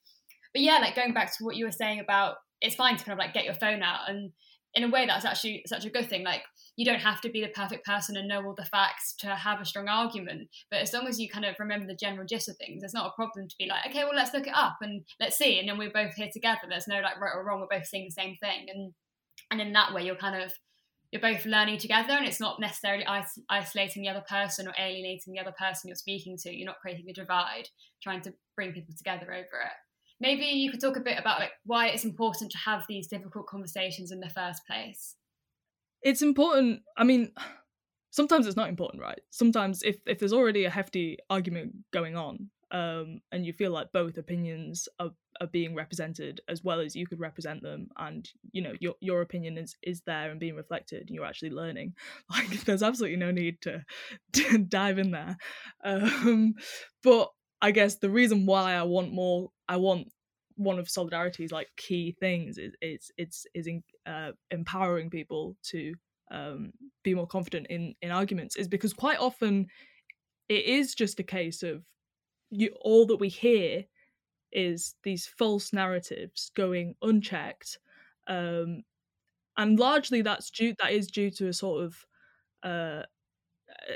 But 0.52 0.62
yeah, 0.62 0.78
like 0.78 0.96
going 0.96 1.14
back 1.14 1.36
to 1.38 1.44
what 1.44 1.54
you 1.54 1.64
were 1.64 1.70
saying 1.70 2.00
about 2.00 2.36
it's 2.60 2.74
fine 2.74 2.96
to 2.96 3.04
kind 3.04 3.18
of 3.18 3.24
like 3.24 3.32
get 3.32 3.44
your 3.44 3.54
phone 3.54 3.82
out, 3.82 4.08
and 4.08 4.32
in 4.74 4.84
a 4.84 4.88
way 4.88 5.06
that's 5.06 5.24
actually 5.24 5.62
such 5.66 5.84
a 5.84 5.90
good 5.90 6.08
thing. 6.08 6.24
Like 6.24 6.42
you 6.76 6.84
don't 6.84 7.00
have 7.00 7.20
to 7.22 7.30
be 7.30 7.40
the 7.40 7.48
perfect 7.48 7.84
person 7.84 8.16
and 8.16 8.28
know 8.28 8.44
all 8.44 8.54
the 8.54 8.64
facts 8.64 9.14
to 9.18 9.28
have 9.28 9.60
a 9.60 9.64
strong 9.64 9.88
argument, 9.88 10.48
but 10.70 10.80
as 10.80 10.92
long 10.92 11.06
as 11.06 11.18
you 11.18 11.28
kind 11.28 11.44
of 11.44 11.56
remember 11.58 11.86
the 11.86 11.94
general 11.94 12.26
gist 12.26 12.48
of 12.48 12.56
things, 12.56 12.80
there's 12.80 12.94
not 12.94 13.08
a 13.08 13.16
problem 13.16 13.48
to 13.48 13.56
be 13.58 13.66
like, 13.66 13.86
okay, 13.86 14.04
well 14.04 14.14
let's 14.14 14.34
look 14.34 14.46
it 14.46 14.54
up 14.54 14.76
and 14.80 15.04
let's 15.18 15.36
see, 15.36 15.58
and 15.58 15.68
then 15.68 15.78
we're 15.78 15.90
both 15.90 16.14
here 16.14 16.30
together. 16.32 16.60
There's 16.68 16.88
no 16.88 17.00
like 17.00 17.20
right 17.20 17.34
or 17.34 17.44
wrong. 17.44 17.60
We're 17.60 17.78
both 17.78 17.86
seeing 17.86 18.06
the 18.06 18.22
same 18.22 18.36
thing, 18.40 18.66
and 18.72 18.92
and 19.50 19.60
in 19.60 19.72
that 19.72 19.92
way 19.92 20.04
you're 20.04 20.16
kind 20.16 20.40
of 20.40 20.52
you're 21.10 21.20
both 21.20 21.44
learning 21.44 21.78
together 21.78 22.12
and 22.12 22.26
it's 22.26 22.40
not 22.40 22.60
necessarily 22.60 23.04
is- 23.04 23.42
isolating 23.48 24.02
the 24.02 24.08
other 24.08 24.24
person 24.28 24.68
or 24.68 24.74
alienating 24.78 25.32
the 25.32 25.40
other 25.40 25.54
person 25.58 25.88
you're 25.88 25.96
speaking 25.96 26.36
to 26.36 26.56
you're 26.56 26.66
not 26.66 26.78
creating 26.80 27.08
a 27.08 27.12
divide 27.12 27.68
trying 28.02 28.20
to 28.20 28.32
bring 28.54 28.72
people 28.72 28.94
together 28.96 29.26
over 29.32 29.40
it 29.40 29.76
maybe 30.20 30.44
you 30.44 30.70
could 30.70 30.80
talk 30.80 30.96
a 30.96 31.00
bit 31.00 31.18
about 31.18 31.40
like 31.40 31.52
why 31.64 31.88
it's 31.88 32.04
important 32.04 32.50
to 32.52 32.58
have 32.58 32.84
these 32.88 33.06
difficult 33.06 33.46
conversations 33.46 34.12
in 34.12 34.20
the 34.20 34.28
first 34.30 34.66
place. 34.66 35.16
It's 36.02 36.22
important 36.22 36.80
i 36.96 37.04
mean 37.04 37.32
sometimes 38.10 38.46
it's 38.46 38.56
not 38.56 38.68
important 38.68 39.02
right? 39.02 39.20
Sometimes 39.30 39.82
if 39.82 39.96
if 40.06 40.18
there's 40.18 40.32
already 40.32 40.64
a 40.64 40.70
hefty 40.70 41.18
argument 41.28 41.74
going 41.92 42.16
on 42.16 42.50
um, 42.72 43.20
and 43.32 43.44
you 43.44 43.52
feel 43.52 43.72
like 43.72 43.92
both 43.92 44.16
opinions 44.16 44.88
are, 45.00 45.10
are 45.40 45.46
being 45.48 45.74
represented 45.74 46.40
as 46.48 46.62
well 46.62 46.80
as 46.80 46.94
you 46.94 47.06
could 47.06 47.18
represent 47.18 47.62
them 47.62 47.88
and 47.98 48.28
you 48.52 48.62
know 48.62 48.74
your 48.80 48.94
your 49.00 49.22
opinion 49.22 49.58
is 49.58 49.76
is 49.82 50.02
there 50.06 50.30
and 50.30 50.38
being 50.38 50.54
reflected 50.54 51.02
and 51.02 51.10
you're 51.10 51.24
actually 51.24 51.50
learning 51.50 51.94
like 52.30 52.48
there's 52.64 52.82
absolutely 52.82 53.16
no 53.16 53.30
need 53.30 53.60
to, 53.62 53.84
to 54.32 54.58
dive 54.58 54.98
in 54.98 55.10
there. 55.10 55.36
Um, 55.84 56.54
but 57.02 57.30
i 57.62 57.70
guess 57.70 57.96
the 57.96 58.10
reason 58.10 58.46
why 58.46 58.74
i 58.74 58.82
want 58.82 59.12
more 59.12 59.50
i 59.68 59.76
want 59.76 60.08
one 60.56 60.78
of 60.78 60.88
solidarity's 60.88 61.52
like 61.52 61.68
key 61.76 62.14
things 62.20 62.58
is 62.58 62.74
it's 62.82 63.10
it's 63.16 63.46
is 63.54 63.66
in, 63.66 63.82
uh, 64.06 64.32
empowering 64.50 65.08
people 65.08 65.56
to 65.62 65.94
um, 66.30 66.72
be 67.02 67.14
more 67.14 67.26
confident 67.26 67.66
in 67.68 67.94
in 68.02 68.10
arguments 68.10 68.56
is 68.56 68.68
because 68.68 68.92
quite 68.92 69.18
often 69.18 69.66
it 70.48 70.64
is 70.64 70.94
just 70.94 71.18
a 71.18 71.24
case 71.24 71.62
of 71.62 71.82
you 72.50 72.70
all 72.82 73.06
that 73.06 73.16
we 73.16 73.28
hear 73.28 73.84
is 74.52 74.94
these 75.02 75.26
false 75.26 75.72
narratives 75.72 76.50
going 76.54 76.94
unchecked 77.02 77.78
um, 78.28 78.82
and 79.56 79.78
largely 79.78 80.22
that's 80.22 80.50
due 80.50 80.74
that 80.82 80.92
is 80.92 81.06
due 81.06 81.30
to 81.30 81.48
a 81.48 81.52
sort 81.52 81.84
of 81.84 82.06
uh, 82.62 83.02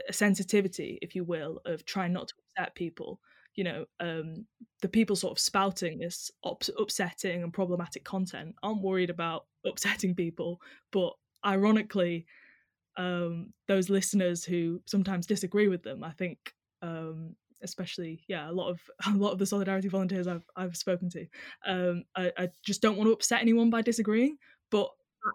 a 0.09 0.13
sensitivity 0.13 0.99
if 1.03 1.15
you 1.15 1.25
will 1.25 1.61
of 1.67 1.85
trying 1.85 2.13
not 2.13 2.29
to 2.29 2.35
upset 2.57 2.75
people 2.75 3.21
you 3.55 3.65
know 3.65 3.85
um, 4.01 4.47
the 4.83 4.89
people 4.89 5.17
sort 5.17 5.33
of 5.33 5.39
spouting 5.39 5.99
this 5.99 6.31
ups- 6.45 6.71
upsetting 6.79 7.43
and 7.43 7.53
problematic 7.53 8.05
content 8.05 8.55
aren't 8.63 8.83
worried 8.83 9.11
about 9.11 9.47
upsetting 9.67 10.15
people 10.15 10.61
but 10.93 11.13
ironically 11.45 12.27
um, 12.97 13.53
those 13.67 13.91
listeners 13.91 14.45
who 14.45 14.81
sometimes 14.87 15.27
disagree 15.27 15.69
with 15.69 15.83
them 15.83 16.05
i 16.05 16.11
think 16.11 16.55
um, 16.83 17.35
especially 17.63 18.23
yeah 18.29 18.49
a 18.49 18.53
lot 18.53 18.71
of 18.71 18.81
a 19.07 19.17
lot 19.17 19.33
of 19.33 19.39
the 19.39 19.47
solidarity 19.47 19.89
volunteers 19.89 20.29
I've 20.29 20.47
I've 20.55 20.77
spoken 20.77 21.09
to 21.11 21.27
um 21.67 22.05
I, 22.15 22.31
I 22.37 22.49
just 22.65 22.83
don't 22.83 22.97
want 22.97 23.09
to 23.09 23.15
upset 23.15 23.41
anyone 23.41 23.71
by 23.71 23.83
disagreeing 23.83 24.37
but 24.71 24.89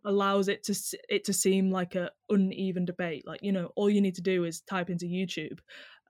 allows 0.05 0.47
it 0.47 0.63
to 0.63 0.75
it 1.09 1.23
to 1.25 1.33
seem 1.33 1.71
like 1.71 1.95
a 1.95 2.11
uneven 2.29 2.85
debate 2.85 3.25
like 3.25 3.41
you 3.41 3.51
know 3.51 3.71
all 3.75 3.89
you 3.89 4.01
need 4.01 4.15
to 4.15 4.21
do 4.21 4.43
is 4.45 4.61
type 4.61 4.89
into 4.89 5.05
YouTube 5.05 5.59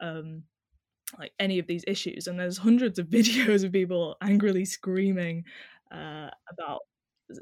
um 0.02 0.44
like 1.18 1.32
any 1.40 1.60
of 1.60 1.68
these 1.68 1.84
issues 1.88 2.28
and 2.28 2.40
there's 2.40 2.58
hundreds 2.58 3.00
of 3.00 3.08
videos 3.10 3.64
of 3.64 3.72
people 3.72 4.16
angrily 4.22 4.66
screaming 4.66 5.44
uh 5.92 6.30
about 6.52 6.82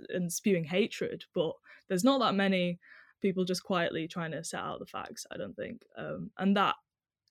and 0.09 0.31
spewing 0.31 0.63
hatred 0.63 1.24
but 1.33 1.53
there's 1.88 2.03
not 2.03 2.19
that 2.19 2.36
many 2.36 2.79
people 3.21 3.45
just 3.45 3.63
quietly 3.63 4.07
trying 4.07 4.31
to 4.31 4.43
set 4.43 4.59
out 4.59 4.79
the 4.79 4.86
facts 4.86 5.25
i 5.31 5.38
don't 5.38 5.55
think 5.55 5.81
um 5.97 6.29
and 6.38 6.55
that 6.55 6.75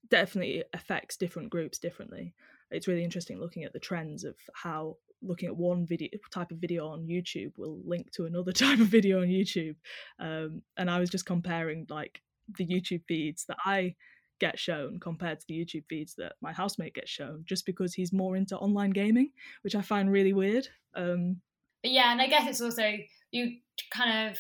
definitely 0.08 0.64
affects 0.72 1.16
different 1.16 1.50
groups 1.50 1.78
differently. 1.78 2.34
It's 2.70 2.88
really 2.88 3.04
interesting 3.04 3.38
looking 3.38 3.64
at 3.64 3.72
the 3.72 3.78
trends 3.78 4.24
of 4.24 4.34
how 4.54 4.96
looking 5.22 5.48
at 5.48 5.56
one 5.56 5.86
video 5.86 6.10
type 6.30 6.50
of 6.50 6.58
video 6.58 6.88
on 6.88 7.06
YouTube 7.06 7.52
will 7.56 7.80
link 7.84 8.10
to 8.12 8.26
another 8.26 8.52
type 8.52 8.80
of 8.80 8.86
video 8.86 9.20
on 9.20 9.28
YouTube. 9.28 9.76
Um, 10.18 10.62
and 10.76 10.90
I 10.90 10.98
was 10.98 11.10
just 11.10 11.26
comparing 11.26 11.86
like 11.88 12.20
the 12.58 12.66
YouTube 12.66 13.02
feeds 13.08 13.44
that 13.46 13.58
I 13.64 13.94
get 14.38 14.58
shown 14.58 14.98
compared 15.00 15.40
to 15.40 15.46
the 15.48 15.54
YouTube 15.54 15.84
feeds 15.88 16.14
that 16.16 16.34
my 16.40 16.52
housemate 16.52 16.94
gets 16.94 17.10
shown, 17.10 17.44
just 17.46 17.66
because 17.66 17.94
he's 17.94 18.12
more 18.12 18.36
into 18.36 18.56
online 18.56 18.90
gaming, 18.90 19.30
which 19.62 19.74
I 19.74 19.82
find 19.82 20.10
really 20.10 20.32
weird. 20.32 20.68
Um, 20.94 21.40
yeah, 21.82 22.12
and 22.12 22.20
I 22.20 22.26
guess 22.26 22.48
it's 22.48 22.60
also 22.60 22.94
you 23.30 23.56
kind 23.90 24.28
of 24.30 24.38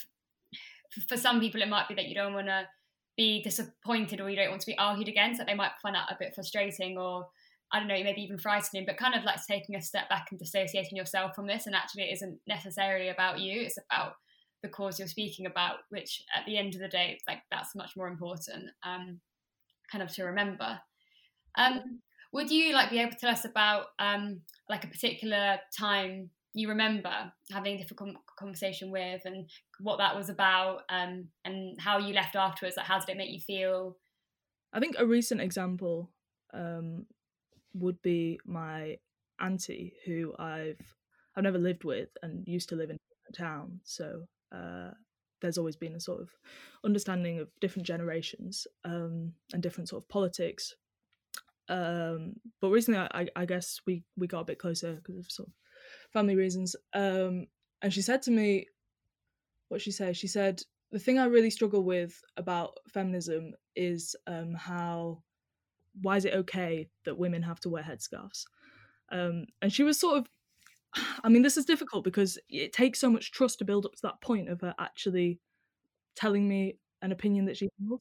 for 1.08 1.16
some 1.16 1.40
people 1.40 1.60
it 1.60 1.68
might 1.68 1.88
be 1.88 1.94
that 1.94 2.08
you 2.08 2.14
don't 2.14 2.32
want 2.32 2.46
to 2.46 2.66
be 3.16 3.42
disappointed 3.42 4.20
or 4.20 4.30
you 4.30 4.36
don't 4.36 4.50
want 4.50 4.60
to 4.60 4.66
be 4.66 4.78
argued 4.78 5.08
against 5.08 5.38
that 5.38 5.46
they 5.46 5.54
might 5.54 5.72
find 5.82 5.94
that 5.94 6.10
a 6.10 6.16
bit 6.18 6.34
frustrating 6.34 6.98
or 6.98 7.26
I 7.72 7.78
don't 7.78 7.88
know, 7.88 8.02
maybe 8.02 8.22
even 8.22 8.38
frightening, 8.38 8.84
but 8.86 8.96
kind 8.96 9.14
of 9.14 9.24
like 9.24 9.44
taking 9.44 9.74
a 9.74 9.82
step 9.82 10.08
back 10.08 10.28
and 10.30 10.38
dissociating 10.38 10.96
yourself 10.96 11.34
from 11.34 11.48
this. 11.48 11.66
And 11.66 11.74
actually, 11.74 12.04
it 12.04 12.12
isn't 12.14 12.38
necessarily 12.46 13.08
about 13.08 13.40
you, 13.40 13.62
it's 13.62 13.78
about 13.90 14.14
the 14.62 14.68
cause 14.68 14.98
you're 14.98 15.08
speaking 15.08 15.46
about, 15.46 15.78
which 15.88 16.22
at 16.34 16.46
the 16.46 16.56
end 16.56 16.74
of 16.74 16.80
the 16.80 16.88
day, 16.88 17.18
like 17.28 17.40
that's 17.50 17.74
much 17.74 17.96
more 17.96 18.08
important, 18.08 18.70
um, 18.84 19.20
kind 19.90 20.02
of 20.02 20.12
to 20.14 20.24
remember. 20.24 20.80
Um, 21.56 22.00
would 22.32 22.50
you 22.50 22.72
like 22.72 22.90
be 22.90 22.98
able 22.98 23.12
to 23.12 23.18
tell 23.18 23.30
us 23.30 23.44
about 23.44 23.86
um, 23.98 24.40
like 24.68 24.84
a 24.84 24.88
particular 24.88 25.58
time 25.76 26.30
you 26.54 26.68
remember 26.68 27.32
having 27.52 27.74
a 27.74 27.78
difficult 27.78 28.16
conversation 28.38 28.90
with 28.90 29.20
and 29.24 29.48
what 29.80 29.98
that 29.98 30.16
was 30.16 30.30
about 30.30 30.80
um, 30.88 31.28
and 31.44 31.78
how 31.80 31.98
you 31.98 32.14
left 32.14 32.36
afterwards? 32.36 32.76
Like 32.76 32.86
how 32.86 32.98
did 32.98 33.10
it 33.10 33.16
make 33.16 33.30
you 33.30 33.40
feel? 33.40 33.96
I 34.72 34.80
think 34.80 34.96
a 34.98 35.06
recent 35.06 35.40
example 35.40 36.10
um, 36.52 37.06
would 37.74 38.00
be 38.02 38.38
my 38.44 38.98
auntie 39.38 39.92
who 40.06 40.34
i've 40.38 40.80
i've 41.36 41.44
never 41.44 41.58
lived 41.58 41.84
with 41.84 42.08
and 42.22 42.48
used 42.48 42.70
to 42.70 42.76
live 42.76 42.88
in 42.90 42.96
a 43.28 43.32
town. 43.32 43.80
So 43.84 44.22
uh, 44.52 44.90
there's 45.40 45.58
always 45.58 45.76
been 45.76 45.94
a 45.94 46.00
sort 46.00 46.20
of 46.20 46.30
understanding 46.84 47.38
of 47.38 47.48
different 47.60 47.86
generations 47.86 48.66
um, 48.84 49.32
and 49.52 49.62
different 49.62 49.88
sort 49.88 50.02
of 50.02 50.08
politics 50.08 50.74
um, 51.68 52.34
but 52.60 52.70
recently 52.70 53.00
I, 53.00 53.26
I, 53.34 53.44
guess 53.44 53.80
we 53.86 54.04
we 54.16 54.28
got 54.28 54.40
a 54.40 54.44
bit 54.44 54.58
closer 54.58 54.94
because 54.94 55.18
of 55.18 55.30
sort 55.30 55.48
of 55.48 55.54
family 56.12 56.36
reasons. 56.36 56.76
Um, 56.94 57.46
and 57.82 57.92
she 57.92 58.02
said 58.02 58.22
to 58.22 58.30
me, 58.30 58.66
what 59.68 59.80
she 59.80 59.90
said, 59.90 60.16
she 60.16 60.28
said, 60.28 60.62
the 60.92 60.98
thing 60.98 61.18
I 61.18 61.24
really 61.26 61.50
struggle 61.50 61.82
with 61.82 62.20
about 62.36 62.78
feminism 62.88 63.54
is 63.74 64.14
um, 64.26 64.54
how, 64.54 65.22
why 66.00 66.16
is 66.16 66.24
it 66.24 66.34
okay 66.34 66.88
that 67.04 67.18
women 67.18 67.42
have 67.42 67.60
to 67.60 67.68
wear 67.68 67.82
headscarves? 67.82 68.44
Um, 69.10 69.46
and 69.60 69.72
she 69.72 69.82
was 69.82 69.98
sort 69.98 70.18
of, 70.18 70.28
I 71.22 71.28
mean, 71.28 71.42
this 71.42 71.56
is 71.56 71.64
difficult 71.64 72.04
because 72.04 72.38
it 72.48 72.72
takes 72.72 73.00
so 73.00 73.10
much 73.10 73.32
trust 73.32 73.58
to 73.58 73.64
build 73.64 73.86
up 73.86 73.94
to 73.96 74.02
that 74.02 74.20
point 74.20 74.48
of 74.48 74.60
her 74.60 74.74
actually 74.78 75.40
telling 76.14 76.48
me 76.48 76.78
an 77.02 77.12
opinion 77.12 77.46
that 77.46 77.56
she 77.56 77.68
held. 77.86 78.00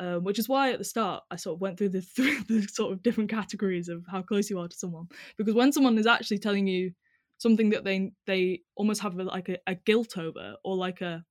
Um, 0.00 0.24
which 0.24 0.40
is 0.40 0.48
why 0.48 0.72
at 0.72 0.78
the 0.78 0.84
start 0.84 1.22
I 1.30 1.36
sort 1.36 1.56
of 1.56 1.60
went 1.60 1.78
through 1.78 1.90
the, 1.90 2.00
through 2.16 2.40
the 2.48 2.62
sort 2.62 2.92
of 2.92 3.02
different 3.02 3.30
categories 3.30 3.88
of 3.88 4.04
how 4.10 4.22
close 4.22 4.50
you 4.50 4.58
are 4.58 4.68
to 4.68 4.76
someone. 4.76 5.08
Because 5.36 5.54
when 5.54 5.72
someone 5.72 5.98
is 5.98 6.06
actually 6.06 6.38
telling 6.38 6.66
you 6.66 6.92
something 7.38 7.70
that 7.70 7.84
they 7.84 8.10
they 8.26 8.60
almost 8.76 9.02
have 9.02 9.14
like 9.14 9.48
a, 9.48 9.58
a 9.66 9.74
guilt 9.74 10.18
over 10.18 10.54
or 10.64 10.76
like 10.76 11.00
a 11.00 11.24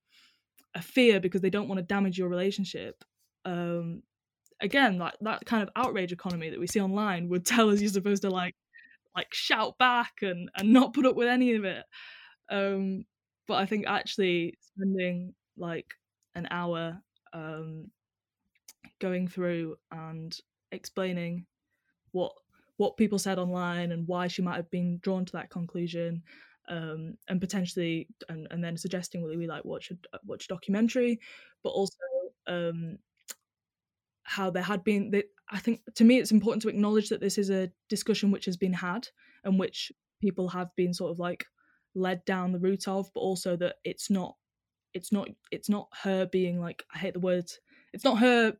a 0.75 0.81
fear 0.81 1.19
because 1.19 1.41
they 1.41 1.49
don't 1.49 1.67
want 1.67 1.77
to 1.79 1.83
damage 1.83 2.17
your 2.17 2.29
relationship, 2.29 3.03
um, 3.45 4.01
again, 4.61 4.97
like 4.97 5.13
that 5.21 5.45
kind 5.45 5.61
of 5.61 5.69
outrage 5.75 6.11
economy 6.11 6.49
that 6.49 6.59
we 6.59 6.67
see 6.67 6.81
online 6.81 7.29
would 7.29 7.45
tell 7.53 7.69
us 7.69 7.81
you're 7.81 7.89
supposed 7.91 8.23
to 8.23 8.29
like 8.29 8.55
like 9.15 9.33
shout 9.33 9.77
back 9.77 10.13
and 10.21 10.49
and 10.55 10.73
not 10.73 10.93
put 10.93 11.05
up 11.05 11.15
with 11.15 11.27
any 11.27 11.53
of 11.53 11.65
it. 11.65 11.83
Um, 12.49 13.05
but 13.47 13.55
I 13.55 13.65
think 13.65 13.85
actually 13.87 14.57
spending 14.61 15.33
like 15.57 15.87
an 16.35 16.47
hour 16.51 17.01
um, 17.33 17.91
going 18.99 19.27
through 19.27 19.75
and 19.91 20.35
explaining 20.71 21.45
what 22.11 22.31
what 22.77 22.97
people 22.97 23.19
said 23.19 23.37
online 23.37 23.91
and 23.91 24.07
why 24.07 24.27
she 24.27 24.41
might 24.41 24.55
have 24.55 24.71
been 24.71 24.97
drawn 24.99 25.25
to 25.25 25.33
that 25.33 25.49
conclusion 25.49 26.23
um, 26.69 27.15
and 27.29 27.39
potentially 27.39 28.07
and, 28.29 28.47
and 28.49 28.63
then 28.63 28.77
suggesting 28.77 29.21
will 29.21 29.37
we 29.37 29.47
like 29.47 29.63
watch 29.65 29.91
a 29.91 30.17
watch 30.25 30.47
documentary 30.47 31.19
but 31.63 31.69
also 31.69 31.97
um, 32.47 32.97
how 34.23 34.49
there 34.49 34.63
had 34.63 34.83
been 34.83 35.11
that 35.11 35.25
I 35.49 35.59
think 35.59 35.81
to 35.95 36.03
me 36.03 36.17
it's 36.17 36.31
important 36.31 36.61
to 36.63 36.69
acknowledge 36.69 37.09
that 37.09 37.21
this 37.21 37.37
is 37.37 37.49
a 37.49 37.71
discussion 37.89 38.31
which 38.31 38.45
has 38.45 38.57
been 38.57 38.73
had 38.73 39.07
and 39.43 39.59
which 39.59 39.91
people 40.21 40.47
have 40.49 40.73
been 40.75 40.93
sort 40.93 41.11
of 41.11 41.19
like 41.19 41.45
led 41.95 42.23
down 42.25 42.51
the 42.51 42.59
route 42.59 42.87
of 42.87 43.11
but 43.13 43.19
also 43.19 43.55
that 43.57 43.75
it's 43.83 44.09
not 44.09 44.35
it's 44.93 45.11
not 45.11 45.27
it's 45.51 45.69
not 45.69 45.87
her 46.03 46.25
being 46.25 46.59
like 46.59 46.83
I 46.93 46.99
hate 46.99 47.13
the 47.13 47.19
words 47.19 47.59
it's 47.93 48.03
not 48.03 48.19
her 48.19 48.53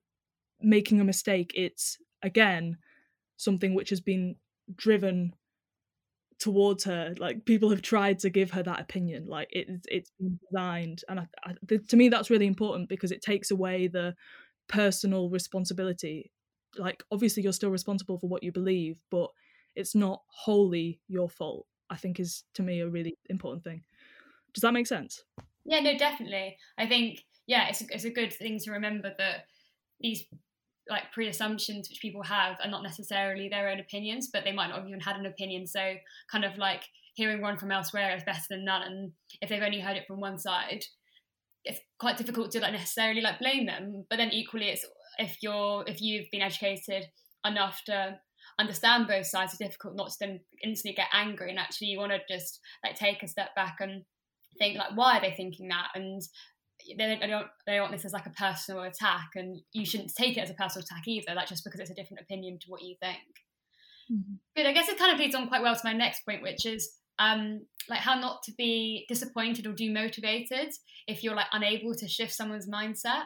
making 0.62 1.00
a 1.00 1.06
mistake 1.06 1.52
it's 1.56 1.98
again 2.22 2.78
something 3.38 3.74
which 3.74 3.90
has 3.90 4.02
been 4.02 4.36
driven 4.76 5.34
towards 6.40 6.84
her 6.84 7.14
like 7.20 7.46
people 7.46 7.70
have 7.70 7.82
tried 7.82 8.20
to 8.20 8.30
give 8.30 8.52
her 8.52 8.64
that 8.64 8.82
opinion 8.82 9.28
like 9.28 9.48
it, 9.52 9.68
it's 9.88 10.12
been 10.20 10.38
designed 10.52 11.02
and 11.08 11.22
I, 11.22 11.28
I, 11.46 11.78
to 11.88 11.96
me 11.96 12.10
that's 12.10 12.30
really 12.30 12.48
important 12.48 12.90
because 12.90 13.12
it 13.12 13.22
takes 13.22 13.52
away 13.52 13.88
the 13.88 14.16
personal 14.68 15.30
responsibility. 15.30 16.32
Like 16.78 17.04
obviously 17.12 17.44
you're 17.44 17.54
still 17.54 17.70
responsible 17.70 18.18
for 18.18 18.28
what 18.28 18.44
you 18.44 18.52
believe 18.52 19.00
but 19.12 19.30
it's 19.76 19.96
not 19.96 20.22
wholly 20.28 21.00
your 21.08 21.30
fault 21.30 21.66
i 21.90 21.96
think 21.96 22.20
is 22.20 22.44
to 22.54 22.64
me 22.64 22.80
a 22.80 22.90
really 22.90 23.18
important 23.30 23.64
thing. 23.64 23.84
Does 24.54 24.62
that 24.62 24.74
make 24.74 24.88
sense? 24.88 25.24
Yeah 25.66 25.80
no 25.80 25.98
definitely. 25.98 26.58
I 26.78 26.88
think 26.88 27.24
yeah 27.48 27.68
it's 27.70 27.82
a, 27.82 27.86
it's 27.90 28.06
a 28.06 28.10
good 28.10 28.34
thing 28.34 28.60
to 28.60 28.72
remember 28.72 29.14
that 29.18 29.46
these 30.00 30.26
like 30.90 31.12
pre-assumptions 31.14 31.90
which 31.90 32.02
people 32.02 32.24
have 32.24 32.58
are 32.62 32.70
not 32.70 32.84
necessarily 32.84 33.48
their 33.48 33.70
own 33.70 33.80
opinions 33.80 34.30
but 34.34 34.44
they 34.44 34.52
might 34.52 34.68
not 34.68 34.80
have 34.80 34.88
even 34.88 35.00
had 35.00 35.16
an 35.16 35.26
opinion. 35.26 35.68
So 35.68 35.94
kind 36.32 36.46
of 36.46 36.58
like 36.58 36.84
hearing 37.14 37.42
one 37.42 37.58
from 37.58 37.72
elsewhere 37.72 38.16
is 38.16 38.24
better 38.24 38.42
than 38.50 38.66
none 38.66 38.82
and 38.82 39.12
if 39.42 39.50
they've 39.50 39.62
only 39.62 39.80
heard 39.80 39.98
it 39.98 40.08
from 40.08 40.20
one 40.20 40.40
side 40.40 40.84
it's 41.66 41.80
quite 42.00 42.18
difficult 42.18 42.52
to 42.52 42.60
like 42.60 42.74
necessarily 42.74 43.22
like 43.22 43.40
blame 43.40 43.66
them 43.66 44.06
but 44.10 44.18
then 44.18 44.32
equally 44.32 44.70
it's 44.70 44.86
if 45.18 45.38
you're 45.42 45.84
if 45.88 46.02
you've 46.02 46.30
been 46.32 46.42
educated 46.42 47.06
enough 47.46 47.82
to 47.86 48.18
understand 48.60 49.08
both 49.08 49.26
sides 49.26 49.54
it's 49.54 49.60
difficult 49.60 49.96
not 49.96 50.10
to 50.10 50.18
then 50.20 50.40
instantly 50.64 50.96
get 50.96 51.08
angry 51.14 51.50
and 51.50 51.60
actually 51.60 51.88
you 51.88 51.98
want 51.98 52.12
to 52.12 52.20
just 52.30 52.60
like 52.84 52.96
take 52.96 53.24
a 53.24 53.28
step 53.28 53.56
back 53.56 53.78
and 53.80 54.04
think 54.60 54.78
like 54.78 54.96
why 54.96 55.18
are 55.18 55.22
they 55.22 55.34
thinking 55.36 55.68
that 55.70 55.88
and 55.96 56.22
they 56.98 57.28
don't 57.28 57.48
they 57.66 57.80
want 57.80 57.92
this 57.92 58.06
as 58.06 58.14
like 58.14 58.26
a 58.26 58.32
personal 58.32 58.84
attack 58.84 59.30
and 59.36 59.60
you 59.72 59.86
shouldn't 59.86 60.14
take 60.14 60.38
it 60.38 60.42
as 60.42 60.50
a 60.50 60.56
personal 60.56 60.84
attack 60.84 61.08
either 61.08 61.34
like 61.34 61.48
just 61.48 61.64
because 61.64 61.80
it's 61.80 61.90
a 61.90 61.96
different 61.96 62.22
opinion 62.22 62.60
to 62.60 62.70
what 62.70 62.82
you 62.82 62.96
think 63.02 63.18
mm-hmm. 64.12 64.36
but 64.56 64.66
i 64.66 64.74
guess 64.74 64.90
it 64.90 65.00
kind 65.00 65.14
of 65.14 65.20
leads 65.20 65.36
on 65.36 65.48
quite 65.48 65.62
well 65.62 65.76
to 65.76 65.82
my 65.84 65.94
next 65.94 66.26
point 66.26 66.44
which 66.44 66.66
is 66.66 66.98
um 67.20 67.62
like 67.90 68.00
how 68.00 68.20
not 68.20 68.44
to 68.44 68.52
be 68.58 69.06
disappointed 69.08 69.68
or 69.68 69.74
demotivated 69.74 70.74
if 71.08 71.24
you're 71.24 71.36
like 71.36 71.48
unable 71.52 71.94
to 71.96 72.08
shift 72.08 72.34
someone's 72.34 72.70
mindset. 72.70 73.24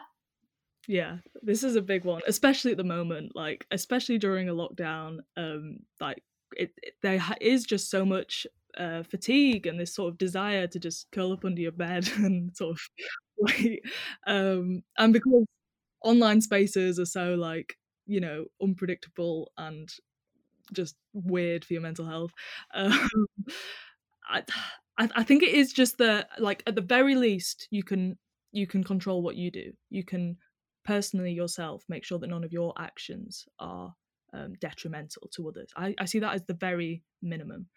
Yeah 0.86 1.18
this 1.42 1.62
is 1.62 1.76
a 1.76 1.82
big 1.82 2.04
one 2.04 2.22
especially 2.26 2.70
at 2.70 2.76
the 2.76 2.84
moment 2.84 3.32
like 3.34 3.66
especially 3.70 4.18
during 4.18 4.48
a 4.48 4.54
lockdown 4.54 5.18
um 5.36 5.80
like 6.00 6.22
it, 6.56 6.72
it 6.82 6.94
there 7.02 7.22
is 7.40 7.64
just 7.64 7.90
so 7.90 8.04
much 8.04 8.46
uh, 8.76 9.02
fatigue 9.02 9.66
and 9.66 9.78
this 9.78 9.94
sort 9.94 10.12
of 10.12 10.18
desire 10.18 10.66
to 10.66 10.78
just 10.78 11.10
curl 11.10 11.32
up 11.32 11.44
under 11.44 11.60
your 11.60 11.72
bed 11.72 12.08
and 12.16 12.56
sort 12.56 12.76
of 12.76 12.80
wait 13.38 13.82
um 14.26 14.82
and 14.98 15.12
because 15.12 15.44
online 16.02 16.40
spaces 16.40 16.98
are 16.98 17.06
so 17.06 17.34
like 17.34 17.76
you 18.06 18.20
know 18.20 18.46
unpredictable 18.62 19.52
and 19.58 19.90
just 20.72 20.96
weird 21.12 21.64
for 21.64 21.72
your 21.72 21.82
mental 21.82 22.06
health. 22.06 22.32
Um, 22.74 23.08
I, 24.30 24.42
I 24.98 25.22
think 25.22 25.42
it 25.42 25.54
is 25.54 25.72
just 25.72 25.96
that 25.98 26.28
like 26.38 26.62
at 26.66 26.74
the 26.74 26.82
very 26.82 27.14
least 27.14 27.66
you 27.70 27.82
can 27.82 28.18
you 28.52 28.66
can 28.66 28.84
control 28.84 29.22
what 29.22 29.36
you 29.36 29.50
do. 29.50 29.72
You 29.88 30.04
can 30.04 30.36
personally 30.84 31.32
yourself 31.32 31.84
make 31.88 32.04
sure 32.04 32.18
that 32.18 32.28
none 32.28 32.44
of 32.44 32.52
your 32.52 32.74
actions 32.78 33.46
are 33.58 33.94
um, 34.34 34.54
detrimental 34.60 35.28
to 35.32 35.48
others. 35.48 35.70
I, 35.76 35.94
I 35.98 36.04
see 36.04 36.18
that 36.18 36.34
as 36.34 36.44
the 36.44 36.54
very 36.54 37.02
minimum. 37.22 37.68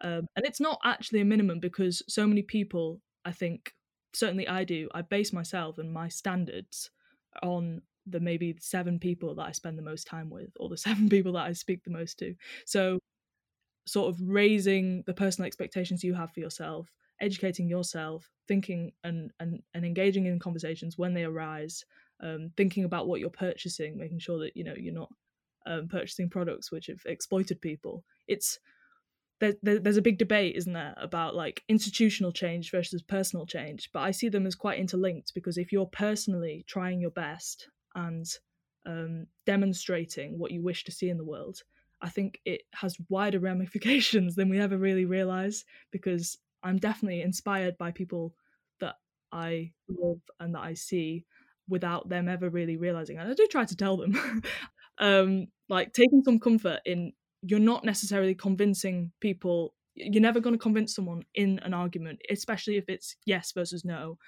Um, 0.00 0.26
and 0.36 0.46
it's 0.46 0.60
not 0.60 0.78
actually 0.84 1.20
a 1.20 1.24
minimum 1.24 1.58
because 1.58 2.02
so 2.08 2.24
many 2.26 2.42
people 2.42 3.00
i 3.24 3.32
think 3.32 3.72
certainly 4.14 4.46
i 4.46 4.62
do 4.62 4.88
i 4.94 5.02
base 5.02 5.32
myself 5.32 5.78
and 5.78 5.92
my 5.92 6.08
standards 6.08 6.90
on 7.42 7.82
the 8.10 8.20
maybe 8.20 8.56
seven 8.60 8.98
people 8.98 9.34
that 9.34 9.46
i 9.46 9.52
spend 9.52 9.78
the 9.78 9.82
most 9.82 10.06
time 10.06 10.30
with 10.30 10.50
or 10.58 10.68
the 10.68 10.76
seven 10.88 11.08
people 11.08 11.32
that 11.32 11.46
i 11.46 11.52
speak 11.52 11.82
the 11.84 11.90
most 11.90 12.18
to 12.18 12.34
so 12.64 12.98
sort 13.86 14.08
of 14.08 14.20
raising 14.22 15.02
the 15.06 15.14
personal 15.14 15.46
expectations 15.46 16.04
you 16.04 16.14
have 16.14 16.30
for 16.32 16.40
yourself 16.40 16.88
educating 17.20 17.68
yourself 17.68 18.30
thinking 18.46 18.92
and 19.04 19.30
and, 19.40 19.62
and 19.74 19.84
engaging 19.84 20.26
in 20.26 20.38
conversations 20.38 20.96
when 20.98 21.14
they 21.14 21.24
arise 21.24 21.84
um, 22.20 22.50
thinking 22.56 22.84
about 22.84 23.06
what 23.06 23.20
you're 23.20 23.30
purchasing 23.30 23.96
making 23.96 24.18
sure 24.18 24.38
that 24.38 24.56
you 24.56 24.64
know 24.64 24.74
you're 24.76 24.94
not 24.94 25.10
um, 25.66 25.88
purchasing 25.88 26.28
products 26.28 26.70
which 26.70 26.86
have 26.86 27.00
exploited 27.06 27.60
people 27.60 28.04
it's 28.26 28.58
there, 29.40 29.54
there, 29.62 29.78
there's 29.78 29.96
a 29.96 30.02
big 30.02 30.18
debate, 30.18 30.56
isn't 30.56 30.72
there, 30.72 30.94
about 30.96 31.34
like 31.34 31.62
institutional 31.68 32.32
change 32.32 32.70
versus 32.70 33.02
personal 33.02 33.46
change. 33.46 33.90
But 33.92 34.00
I 34.00 34.10
see 34.10 34.28
them 34.28 34.46
as 34.46 34.54
quite 34.54 34.78
interlinked 34.78 35.34
because 35.34 35.58
if 35.58 35.72
you're 35.72 35.86
personally 35.86 36.64
trying 36.66 37.00
your 37.00 37.10
best 37.10 37.68
and 37.98 38.26
um, 38.86 39.26
demonstrating 39.44 40.38
what 40.38 40.52
you 40.52 40.62
wish 40.62 40.84
to 40.84 40.92
see 40.92 41.10
in 41.10 41.18
the 41.18 41.24
world, 41.24 41.62
I 42.00 42.08
think 42.08 42.40
it 42.44 42.62
has 42.74 42.96
wider 43.08 43.40
ramifications 43.50 44.34
than 44.36 44.48
we 44.48 44.60
ever 44.60 44.78
really 44.78 45.04
realize. 45.04 45.64
Because 45.90 46.38
I'm 46.62 46.78
definitely 46.78 47.22
inspired 47.22 47.76
by 47.76 47.90
people 47.90 48.34
that 48.80 48.96
I 49.32 49.72
love 49.88 50.20
and 50.40 50.54
that 50.54 50.62
I 50.62 50.74
see 50.74 51.24
without 51.68 52.08
them 52.08 52.28
ever 52.28 52.48
really 52.48 52.76
realizing. 52.76 53.18
And 53.18 53.30
I 53.30 53.34
do 53.34 53.46
try 53.50 53.64
to 53.64 53.76
tell 53.76 53.96
them, 53.96 54.42
um, 54.98 55.48
like 55.68 55.92
taking 55.92 56.22
some 56.22 56.38
comfort 56.38 56.80
in 56.86 57.12
you're 57.42 57.60
not 57.60 57.84
necessarily 57.84 58.34
convincing 58.34 59.12
people 59.20 59.74
you're 59.94 60.22
never 60.22 60.40
going 60.40 60.54
to 60.54 60.58
convince 60.58 60.94
someone 60.94 61.22
in 61.34 61.58
an 61.60 61.74
argument 61.74 62.20
especially 62.30 62.76
if 62.76 62.88
it's 62.88 63.16
yes 63.26 63.52
versus 63.52 63.84
no 63.84 64.18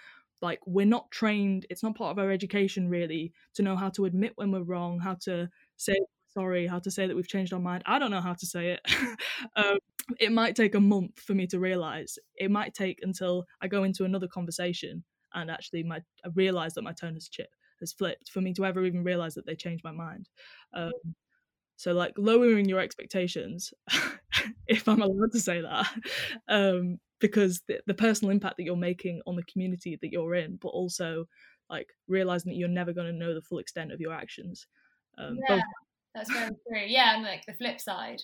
like 0.42 0.61
we're 0.66 0.87
not 0.87 1.11
trained 1.11 1.66
it's 1.70 1.83
not 1.83 1.94
part 1.94 2.11
of 2.11 2.18
our 2.18 2.31
education 2.31 2.88
really 2.88 3.33
to 3.55 3.62
know 3.62 3.76
how 3.76 3.88
to 3.90 4.07
admit 4.07 4.33
when 4.37 4.50
we're 4.50 4.62
wrong 4.62 4.98
how 4.98 5.14
to 5.14 5.48
say 5.76 5.96
sorry 6.33 6.66
how 6.66 6.79
to 6.79 6.90
say 6.90 7.07
that 7.07 7.16
we've 7.16 7.29
changed 7.29 7.53
our 7.53 7.61
mind. 7.61 7.83
I 7.87 7.98
don't 7.98 8.11
know 8.11 8.20
how 8.20 8.35
to 8.35 8.46
say 8.46 8.70
it. 8.70 8.81
Um, 9.57 9.79
it 10.18 10.33
might 10.33 10.55
take 10.55 10.74
a 10.74 10.81
month 10.81 11.18
for 11.18 11.35
me 11.35 11.46
to 11.46 11.59
realize. 11.59 12.18
It 12.37 12.50
might 12.50 12.74
take 12.74 12.98
until 13.03 13.46
i 13.62 13.68
go 13.68 13.85
into 13.85 14.05
another 14.05 14.29
conversation 14.29 15.03
and 15.33 15.50
actually 15.50 15.83
my 15.83 15.98
i 16.24 16.29
realize 16.35 16.74
that 16.74 16.83
my 16.83 16.92
tone 16.92 17.14
has 17.14 17.29
chip 17.29 17.48
has 17.81 17.92
flipped 17.92 18.31
for 18.31 18.40
me 18.40 18.53
to 18.55 18.66
ever 18.66 18.85
even 18.85 19.03
realize 19.03 19.35
that 19.35 19.46
they 19.46 19.55
changed 19.55 19.83
my 19.83 19.92
mind. 19.92 20.29
Um, 20.74 20.92
so 21.76 21.92
like 21.92 22.12
lowering 22.18 22.68
your 22.68 22.81
expectations, 22.81 23.72
if 24.66 24.87
I'm 24.87 25.00
allowed 25.00 25.33
to 25.33 25.40
say 25.40 25.62
that, 25.62 25.87
um, 26.48 26.98
because 27.20 27.62
the, 27.68 27.80
the 27.87 27.94
personal 27.94 28.30
impact 28.30 28.56
that 28.56 28.64
you're 28.64 28.76
making 28.76 29.20
on 29.26 29.37
the 29.37 29.44
community 29.44 29.98
that 30.00 30.12
you're 30.12 30.35
in, 30.35 30.56
but 30.61 30.68
also 30.68 31.26
like 31.68 31.88
realizing 32.09 32.50
that 32.50 32.59
you're 32.59 32.68
never 32.68 32.92
going 32.92 33.06
to 33.06 33.18
know 33.18 33.35
the 33.35 33.42
full 33.42 33.59
extent 33.59 33.92
of 33.92 34.00
your 34.00 34.12
actions. 34.12 34.66
Um, 35.18 35.38
yeah, 35.48 35.56
both- 35.56 35.64
that's 36.14 36.33
very 36.33 36.48
true. 36.48 36.87
Yeah, 36.87 37.14
and 37.14 37.22
like 37.22 37.44
the 37.46 37.54
flip 37.54 37.80
side. 37.80 38.20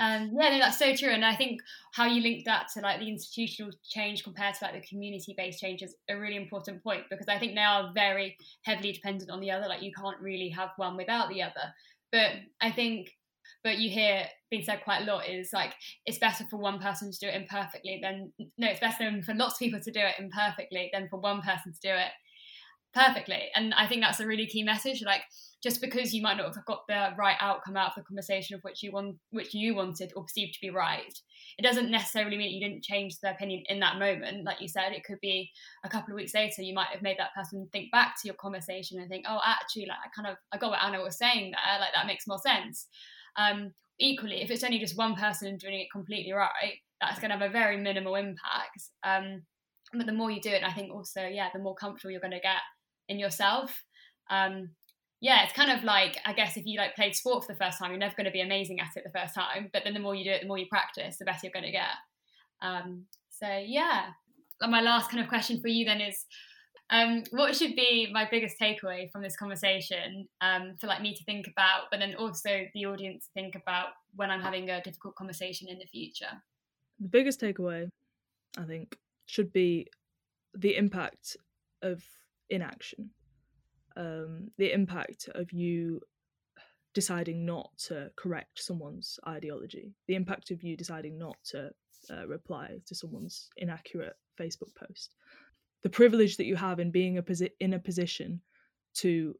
Um, 0.00 0.32
yeah, 0.36 0.50
no, 0.50 0.58
that's 0.58 0.78
so 0.78 0.94
true. 0.96 1.10
And 1.10 1.24
I 1.24 1.36
think 1.36 1.60
how 1.92 2.06
you 2.06 2.20
link 2.20 2.44
that 2.46 2.66
to 2.74 2.80
like 2.80 2.98
the 2.98 3.08
institutional 3.08 3.70
change 3.88 4.24
compared 4.24 4.56
to 4.56 4.64
like 4.64 4.74
the 4.74 4.88
community-based 4.88 5.60
change 5.60 5.82
is 5.82 5.94
a 6.10 6.16
really 6.16 6.36
important 6.36 6.82
point 6.82 7.04
because 7.10 7.28
I 7.28 7.38
think 7.38 7.54
they 7.54 7.60
are 7.60 7.92
very 7.94 8.36
heavily 8.62 8.90
dependent 8.90 9.30
on 9.30 9.38
the 9.38 9.52
other. 9.52 9.68
Like 9.68 9.82
you 9.82 9.92
can't 9.92 10.20
really 10.20 10.48
have 10.48 10.70
one 10.76 10.96
without 10.96 11.28
the 11.28 11.42
other. 11.42 11.72
But 12.10 12.30
I 12.60 12.72
think 12.72 13.10
but 13.62 13.78
you 13.78 13.90
hear 13.90 14.26
being 14.50 14.64
said 14.64 14.82
quite 14.84 15.02
a 15.02 15.04
lot 15.04 15.28
is 15.28 15.50
like 15.52 15.74
it's 16.06 16.18
better 16.18 16.44
for 16.50 16.58
one 16.58 16.78
person 16.78 17.10
to 17.10 17.18
do 17.18 17.28
it 17.28 17.34
imperfectly 17.34 17.98
than 18.02 18.32
no 18.58 18.68
it's 18.68 18.80
better 18.80 19.10
for 19.22 19.34
lots 19.34 19.54
of 19.54 19.58
people 19.58 19.80
to 19.80 19.90
do 19.90 20.00
it 20.00 20.14
imperfectly 20.18 20.90
than 20.92 21.08
for 21.08 21.18
one 21.20 21.40
person 21.40 21.72
to 21.72 21.80
do 21.80 21.92
it 21.92 22.12
perfectly. 22.94 23.50
And 23.54 23.74
i 23.74 23.86
think 23.86 24.02
that's 24.02 24.20
a 24.20 24.26
really 24.26 24.46
key 24.46 24.62
message 24.62 25.02
like 25.04 25.22
just 25.62 25.80
because 25.80 26.12
you 26.12 26.22
might 26.22 26.36
not 26.36 26.54
have 26.54 26.64
got 26.66 26.86
the 26.88 27.08
right 27.18 27.36
outcome 27.40 27.76
out 27.76 27.88
of 27.88 27.94
the 27.96 28.02
conversation 28.02 28.54
of 28.54 28.62
which 28.62 28.82
you 28.82 28.92
want 28.92 29.16
which 29.30 29.54
you 29.54 29.74
wanted 29.74 30.12
or 30.14 30.22
perceived 30.22 30.54
to 30.54 30.60
be 30.60 30.70
right 30.70 31.18
it 31.58 31.62
doesn't 31.62 31.90
necessarily 31.90 32.36
mean 32.36 32.50
you 32.50 32.66
didn't 32.66 32.84
change 32.84 33.18
their 33.20 33.32
opinion 33.32 33.62
in 33.66 33.80
that 33.80 33.98
moment. 33.98 34.44
Like 34.44 34.60
you 34.60 34.68
said 34.68 34.92
it 34.92 35.04
could 35.04 35.20
be 35.20 35.50
a 35.84 35.88
couple 35.88 36.12
of 36.12 36.16
weeks 36.16 36.34
later 36.34 36.62
you 36.62 36.74
might 36.74 36.88
have 36.88 37.02
made 37.02 37.18
that 37.18 37.34
person 37.34 37.68
think 37.72 37.90
back 37.92 38.14
to 38.20 38.28
your 38.28 38.34
conversation 38.34 39.00
and 39.00 39.08
think 39.08 39.24
oh 39.28 39.40
actually 39.44 39.86
like 39.86 39.98
i 40.04 40.08
kind 40.14 40.28
of 40.28 40.36
i 40.52 40.58
got 40.58 40.70
what 40.70 40.82
anna 40.82 41.02
was 41.02 41.18
saying 41.18 41.52
there 41.52 41.80
like 41.80 41.92
that 41.94 42.06
makes 42.06 42.26
more 42.26 42.38
sense 42.38 42.86
um, 43.36 43.72
equally 43.98 44.42
if 44.42 44.50
it's 44.50 44.64
only 44.64 44.78
just 44.78 44.96
one 44.96 45.14
person 45.14 45.56
doing 45.56 45.80
it 45.80 45.88
completely 45.92 46.32
right 46.32 46.78
that's 47.00 47.18
going 47.18 47.30
to 47.30 47.36
have 47.36 47.48
a 47.48 47.52
very 47.52 47.76
minimal 47.76 48.14
impact 48.14 48.90
um, 49.04 49.42
but 49.92 50.06
the 50.06 50.12
more 50.12 50.30
you 50.30 50.40
do 50.40 50.50
it 50.50 50.64
i 50.64 50.72
think 50.72 50.92
also 50.92 51.26
yeah 51.26 51.48
the 51.52 51.60
more 51.60 51.74
comfortable 51.74 52.10
you're 52.10 52.20
going 52.20 52.30
to 52.30 52.40
get 52.40 52.62
in 53.08 53.18
yourself 53.18 53.84
um, 54.30 54.70
yeah, 55.24 55.42
it's 55.44 55.54
kind 55.54 55.70
of 55.70 55.84
like 55.84 56.18
I 56.26 56.34
guess 56.34 56.58
if 56.58 56.66
you 56.66 56.76
like 56.78 56.94
played 56.94 57.14
sport 57.14 57.44
for 57.44 57.52
the 57.54 57.58
first 57.58 57.78
time, 57.78 57.90
you're 57.90 57.98
never 57.98 58.14
going 58.14 58.26
to 58.26 58.30
be 58.30 58.42
amazing 58.42 58.78
at 58.80 58.94
it 58.94 59.04
the 59.04 59.18
first 59.18 59.34
time. 59.34 59.70
But 59.72 59.82
then 59.82 59.94
the 59.94 60.00
more 60.00 60.14
you 60.14 60.22
do 60.22 60.30
it, 60.30 60.42
the 60.42 60.46
more 60.46 60.58
you 60.58 60.66
practice, 60.66 61.16
the 61.16 61.24
better 61.24 61.40
you're 61.44 61.52
going 61.52 61.64
to 61.64 61.70
get. 61.70 61.96
Um, 62.60 63.04
so 63.30 63.46
yeah, 63.48 64.08
and 64.60 64.70
my 64.70 64.82
last 64.82 65.10
kind 65.10 65.22
of 65.22 65.28
question 65.30 65.62
for 65.62 65.68
you 65.68 65.86
then 65.86 66.02
is, 66.02 66.26
um, 66.90 67.24
what 67.30 67.56
should 67.56 67.74
be 67.74 68.08
my 68.12 68.28
biggest 68.30 68.56
takeaway 68.60 69.10
from 69.10 69.22
this 69.22 69.36
conversation 69.36 70.28
um, 70.40 70.76
for 70.78 70.86
like 70.86 71.00
me 71.00 71.14
to 71.14 71.24
think 71.24 71.46
about, 71.46 71.84
but 71.90 71.98
then 72.00 72.14
also 72.16 72.66
the 72.74 72.84
audience 72.84 73.26
to 73.26 73.32
think 73.32 73.54
about 73.54 73.88
when 74.14 74.30
I'm 74.30 74.42
having 74.42 74.68
a 74.70 74.82
difficult 74.82 75.14
conversation 75.14 75.68
in 75.68 75.78
the 75.78 75.86
future? 75.86 76.42
The 77.00 77.08
biggest 77.08 77.40
takeaway, 77.40 77.88
I 78.58 78.64
think, 78.64 78.98
should 79.26 79.52
be 79.52 79.88
the 80.54 80.76
impact 80.76 81.36
of 81.82 82.02
inaction. 82.50 83.10
Um, 83.96 84.50
the 84.58 84.72
impact 84.72 85.28
of 85.34 85.52
you 85.52 86.00
deciding 86.92 87.44
not 87.44 87.70
to 87.76 88.10
correct 88.16 88.62
someone's 88.62 89.18
ideology, 89.26 89.94
the 90.06 90.14
impact 90.14 90.50
of 90.50 90.62
you 90.62 90.76
deciding 90.76 91.18
not 91.18 91.36
to 91.44 91.70
uh, 92.10 92.26
reply 92.26 92.78
to 92.86 92.94
someone's 92.94 93.48
inaccurate 93.56 94.16
Facebook 94.38 94.74
post, 94.74 95.14
the 95.84 95.90
privilege 95.90 96.38
that 96.38 96.46
you 96.46 96.56
have 96.56 96.80
in 96.80 96.90
being 96.90 97.18
a 97.18 97.22
posi- 97.22 97.52
in 97.60 97.74
a 97.74 97.78
position 97.78 98.40
to 98.94 99.36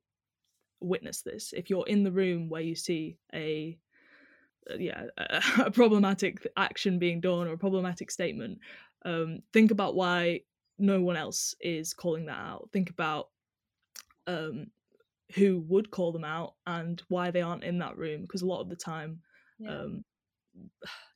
witness 0.80 1.22
this. 1.22 1.52
If 1.56 1.70
you're 1.70 1.88
in 1.88 2.04
the 2.04 2.12
room 2.12 2.48
where 2.48 2.60
you 2.60 2.76
see 2.76 3.16
a 3.34 3.76
uh, 4.70 4.76
yeah 4.76 5.06
a, 5.16 5.42
a, 5.66 5.70
problematic 5.70 6.46
action 6.56 6.98
being 6.98 7.20
done 7.20 7.48
or 7.48 7.54
a 7.54 7.58
problematic 7.58 8.10
statement, 8.10 8.58
um, 9.04 9.40
think 9.52 9.70
about 9.70 9.96
why 9.96 10.42
no 10.78 11.00
one 11.00 11.16
else 11.16 11.54
is 11.60 11.94
calling 11.94 12.26
that 12.26 12.38
out. 12.38 12.68
Think 12.72 12.90
about 12.90 13.30
um, 14.26 14.66
who 15.34 15.60
would 15.68 15.90
call 15.90 16.12
them 16.12 16.24
out 16.24 16.54
and 16.66 17.02
why 17.08 17.30
they 17.30 17.42
aren't 17.42 17.64
in 17.64 17.78
that 17.78 17.96
room 17.96 18.22
because 18.22 18.42
a 18.42 18.46
lot 18.46 18.60
of 18.60 18.68
the 18.68 18.76
time 18.76 19.20
yeah. 19.58 19.70
um, 19.70 20.04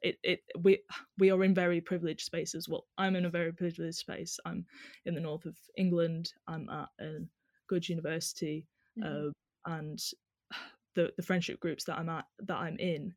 it, 0.03 0.18
it 0.22 0.40
we 0.62 0.81
we 1.18 1.31
are 1.31 1.44
in 1.44 1.55
very 1.55 1.81
privileged 1.81 2.24
spaces 2.24 2.68
well 2.68 2.87
i'm 2.96 3.16
in 3.16 3.24
a 3.24 3.31
very 3.31 3.53
privileged 3.53 3.98
space 3.98 4.38
i'm 4.44 4.64
in 5.05 5.14
the 5.14 5.20
north 5.20 5.44
of 5.44 5.57
england 5.77 6.33
i'm 6.46 6.68
at 6.70 6.88
a 7.01 7.18
good 7.68 7.88
university 7.88 8.66
mm-hmm. 8.98 9.29
uh, 9.29 9.72
and 9.74 10.01
the 10.94 11.12
the 11.16 11.22
friendship 11.22 11.61
groups 11.61 11.85
that 11.85 11.98
i'm 11.98 12.09
at 12.09 12.24
that 12.40 12.57
i'm 12.57 12.77
in 12.79 13.14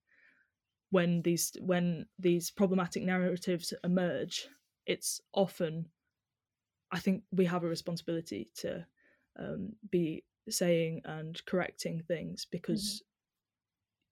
when 0.92 1.22
these 1.22 1.54
when 1.62 2.06
these 2.20 2.52
problematic 2.52 3.04
narratives 3.04 3.74
emerge 3.84 4.48
it's 4.86 5.22
often 5.34 5.86
i 6.92 7.00
think 7.00 7.24
we 7.32 7.46
have 7.46 7.64
a 7.64 7.68
responsibility 7.68 8.50
to 8.56 8.86
um, 9.40 9.72
be 9.90 10.24
saying 10.50 11.02
and 11.06 11.44
correcting 11.46 12.02
things 12.08 12.46
because 12.52 12.84
mm-hmm. 12.84 13.11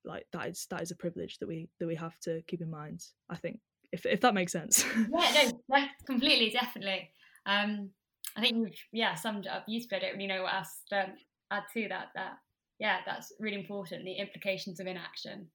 Like 0.05 0.25
that 0.31 0.47
is 0.47 0.65
that 0.69 0.81
is 0.81 0.91
a 0.91 0.95
privilege 0.95 1.37
that 1.39 1.47
we 1.47 1.69
that 1.79 1.87
we 1.87 1.95
have 1.95 2.17
to 2.19 2.41
keep 2.47 2.61
in 2.61 2.69
mind 2.69 3.03
i 3.29 3.35
think 3.35 3.59
if 3.91 4.05
if 4.05 4.21
that 4.21 4.33
makes 4.33 4.51
sense. 4.51 4.85
Yeah 4.95 5.51
no 5.69 5.77
yeah, 5.77 5.87
completely 6.05 6.49
definitely. 6.49 7.09
Um 7.45 7.89
i 8.35 8.41
think 8.41 8.57
you've 8.57 8.75
yeah 8.91 9.15
summed 9.15 9.45
it 9.45 9.51
up 9.51 9.65
beautifully. 9.65 9.97
I 9.97 10.01
don't 10.01 10.13
really 10.13 10.27
know 10.27 10.43
what 10.43 10.53
else 10.53 10.81
to 10.89 11.07
add 11.51 11.63
to 11.73 11.87
that 11.89 12.07
that 12.15 12.33
yeah 12.79 12.97
that's 13.05 13.33
really 13.39 13.57
important 13.59 14.05
the 14.05 14.13
implications 14.13 14.79
of 14.79 14.87
inaction. 14.87 15.47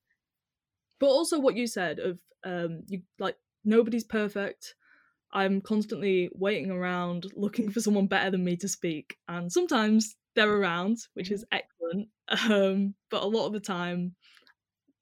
But 1.00 1.08
also 1.08 1.38
what 1.38 1.56
you 1.56 1.66
said 1.66 1.98
of 1.98 2.18
um 2.44 2.82
you 2.86 3.02
like 3.18 3.36
nobody's 3.64 4.04
perfect. 4.04 4.74
I'm 5.32 5.60
constantly 5.60 6.30
waiting 6.32 6.70
around 6.70 7.26
looking 7.34 7.70
for 7.70 7.80
someone 7.80 8.06
better 8.06 8.30
than 8.30 8.44
me 8.44 8.56
to 8.58 8.68
speak. 8.68 9.16
And 9.26 9.50
sometimes 9.50 10.14
they're 10.36 10.48
around, 10.48 10.98
which 11.14 11.30
is 11.30 11.44
excellent. 11.52 12.08
Um, 12.48 12.94
but 13.10 13.22
a 13.22 13.26
lot 13.26 13.46
of 13.46 13.52
the 13.52 13.60
time, 13.60 14.14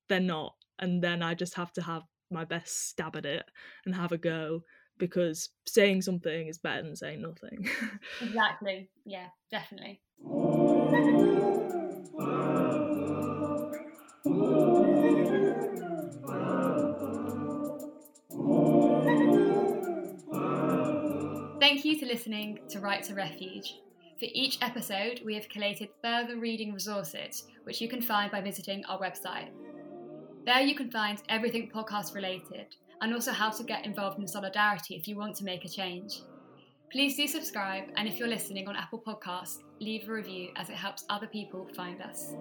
they're 0.08 0.20
not. 0.20 0.54
And 0.78 1.02
then 1.02 1.22
I 1.22 1.34
just 1.34 1.54
have 1.54 1.72
to 1.74 1.82
have 1.82 2.02
my 2.30 2.44
best 2.44 2.88
stab 2.88 3.16
at 3.16 3.26
it 3.26 3.44
and 3.84 3.94
have 3.94 4.12
a 4.12 4.18
go 4.18 4.62
because 4.98 5.50
saying 5.66 6.02
something 6.02 6.48
is 6.48 6.58
better 6.58 6.82
than 6.82 6.96
saying 6.96 7.22
nothing. 7.22 7.68
exactly. 8.22 8.88
Yeah, 9.04 9.26
definitely. 9.50 10.00
Thank 21.60 21.84
you 21.84 21.98
to 22.00 22.06
listening 22.06 22.58
to 22.70 22.80
Right 22.80 23.02
to 23.04 23.14
Refuge. 23.14 23.74
For 24.18 24.26
each 24.32 24.58
episode, 24.62 25.20
we 25.24 25.34
have 25.34 25.48
collated 25.48 25.88
further 26.02 26.36
reading 26.38 26.72
resources, 26.72 27.44
which 27.64 27.80
you 27.80 27.88
can 27.88 28.02
find 28.02 28.30
by 28.30 28.40
visiting 28.40 28.84
our 28.84 29.00
website. 29.00 29.50
There 30.44 30.60
you 30.60 30.74
can 30.74 30.90
find 30.90 31.22
everything 31.28 31.70
podcast 31.72 32.16
related, 32.16 32.74
and 33.00 33.14
also 33.14 33.30
how 33.30 33.50
to 33.50 33.62
get 33.62 33.86
involved 33.86 34.18
in 34.18 34.26
solidarity 34.26 34.96
if 34.96 35.06
you 35.06 35.16
want 35.16 35.36
to 35.36 35.44
make 35.44 35.64
a 35.64 35.68
change. 35.68 36.22
Please 36.90 37.16
do 37.16 37.28
subscribe, 37.28 37.84
and 37.96 38.08
if 38.08 38.18
you're 38.18 38.26
listening 38.26 38.66
on 38.66 38.74
Apple 38.74 39.00
Podcasts, 39.06 39.58
leave 39.80 40.08
a 40.08 40.12
review 40.12 40.48
as 40.56 40.68
it 40.68 40.74
helps 40.74 41.04
other 41.08 41.28
people 41.28 41.68
find 41.76 42.02
us. 42.02 42.34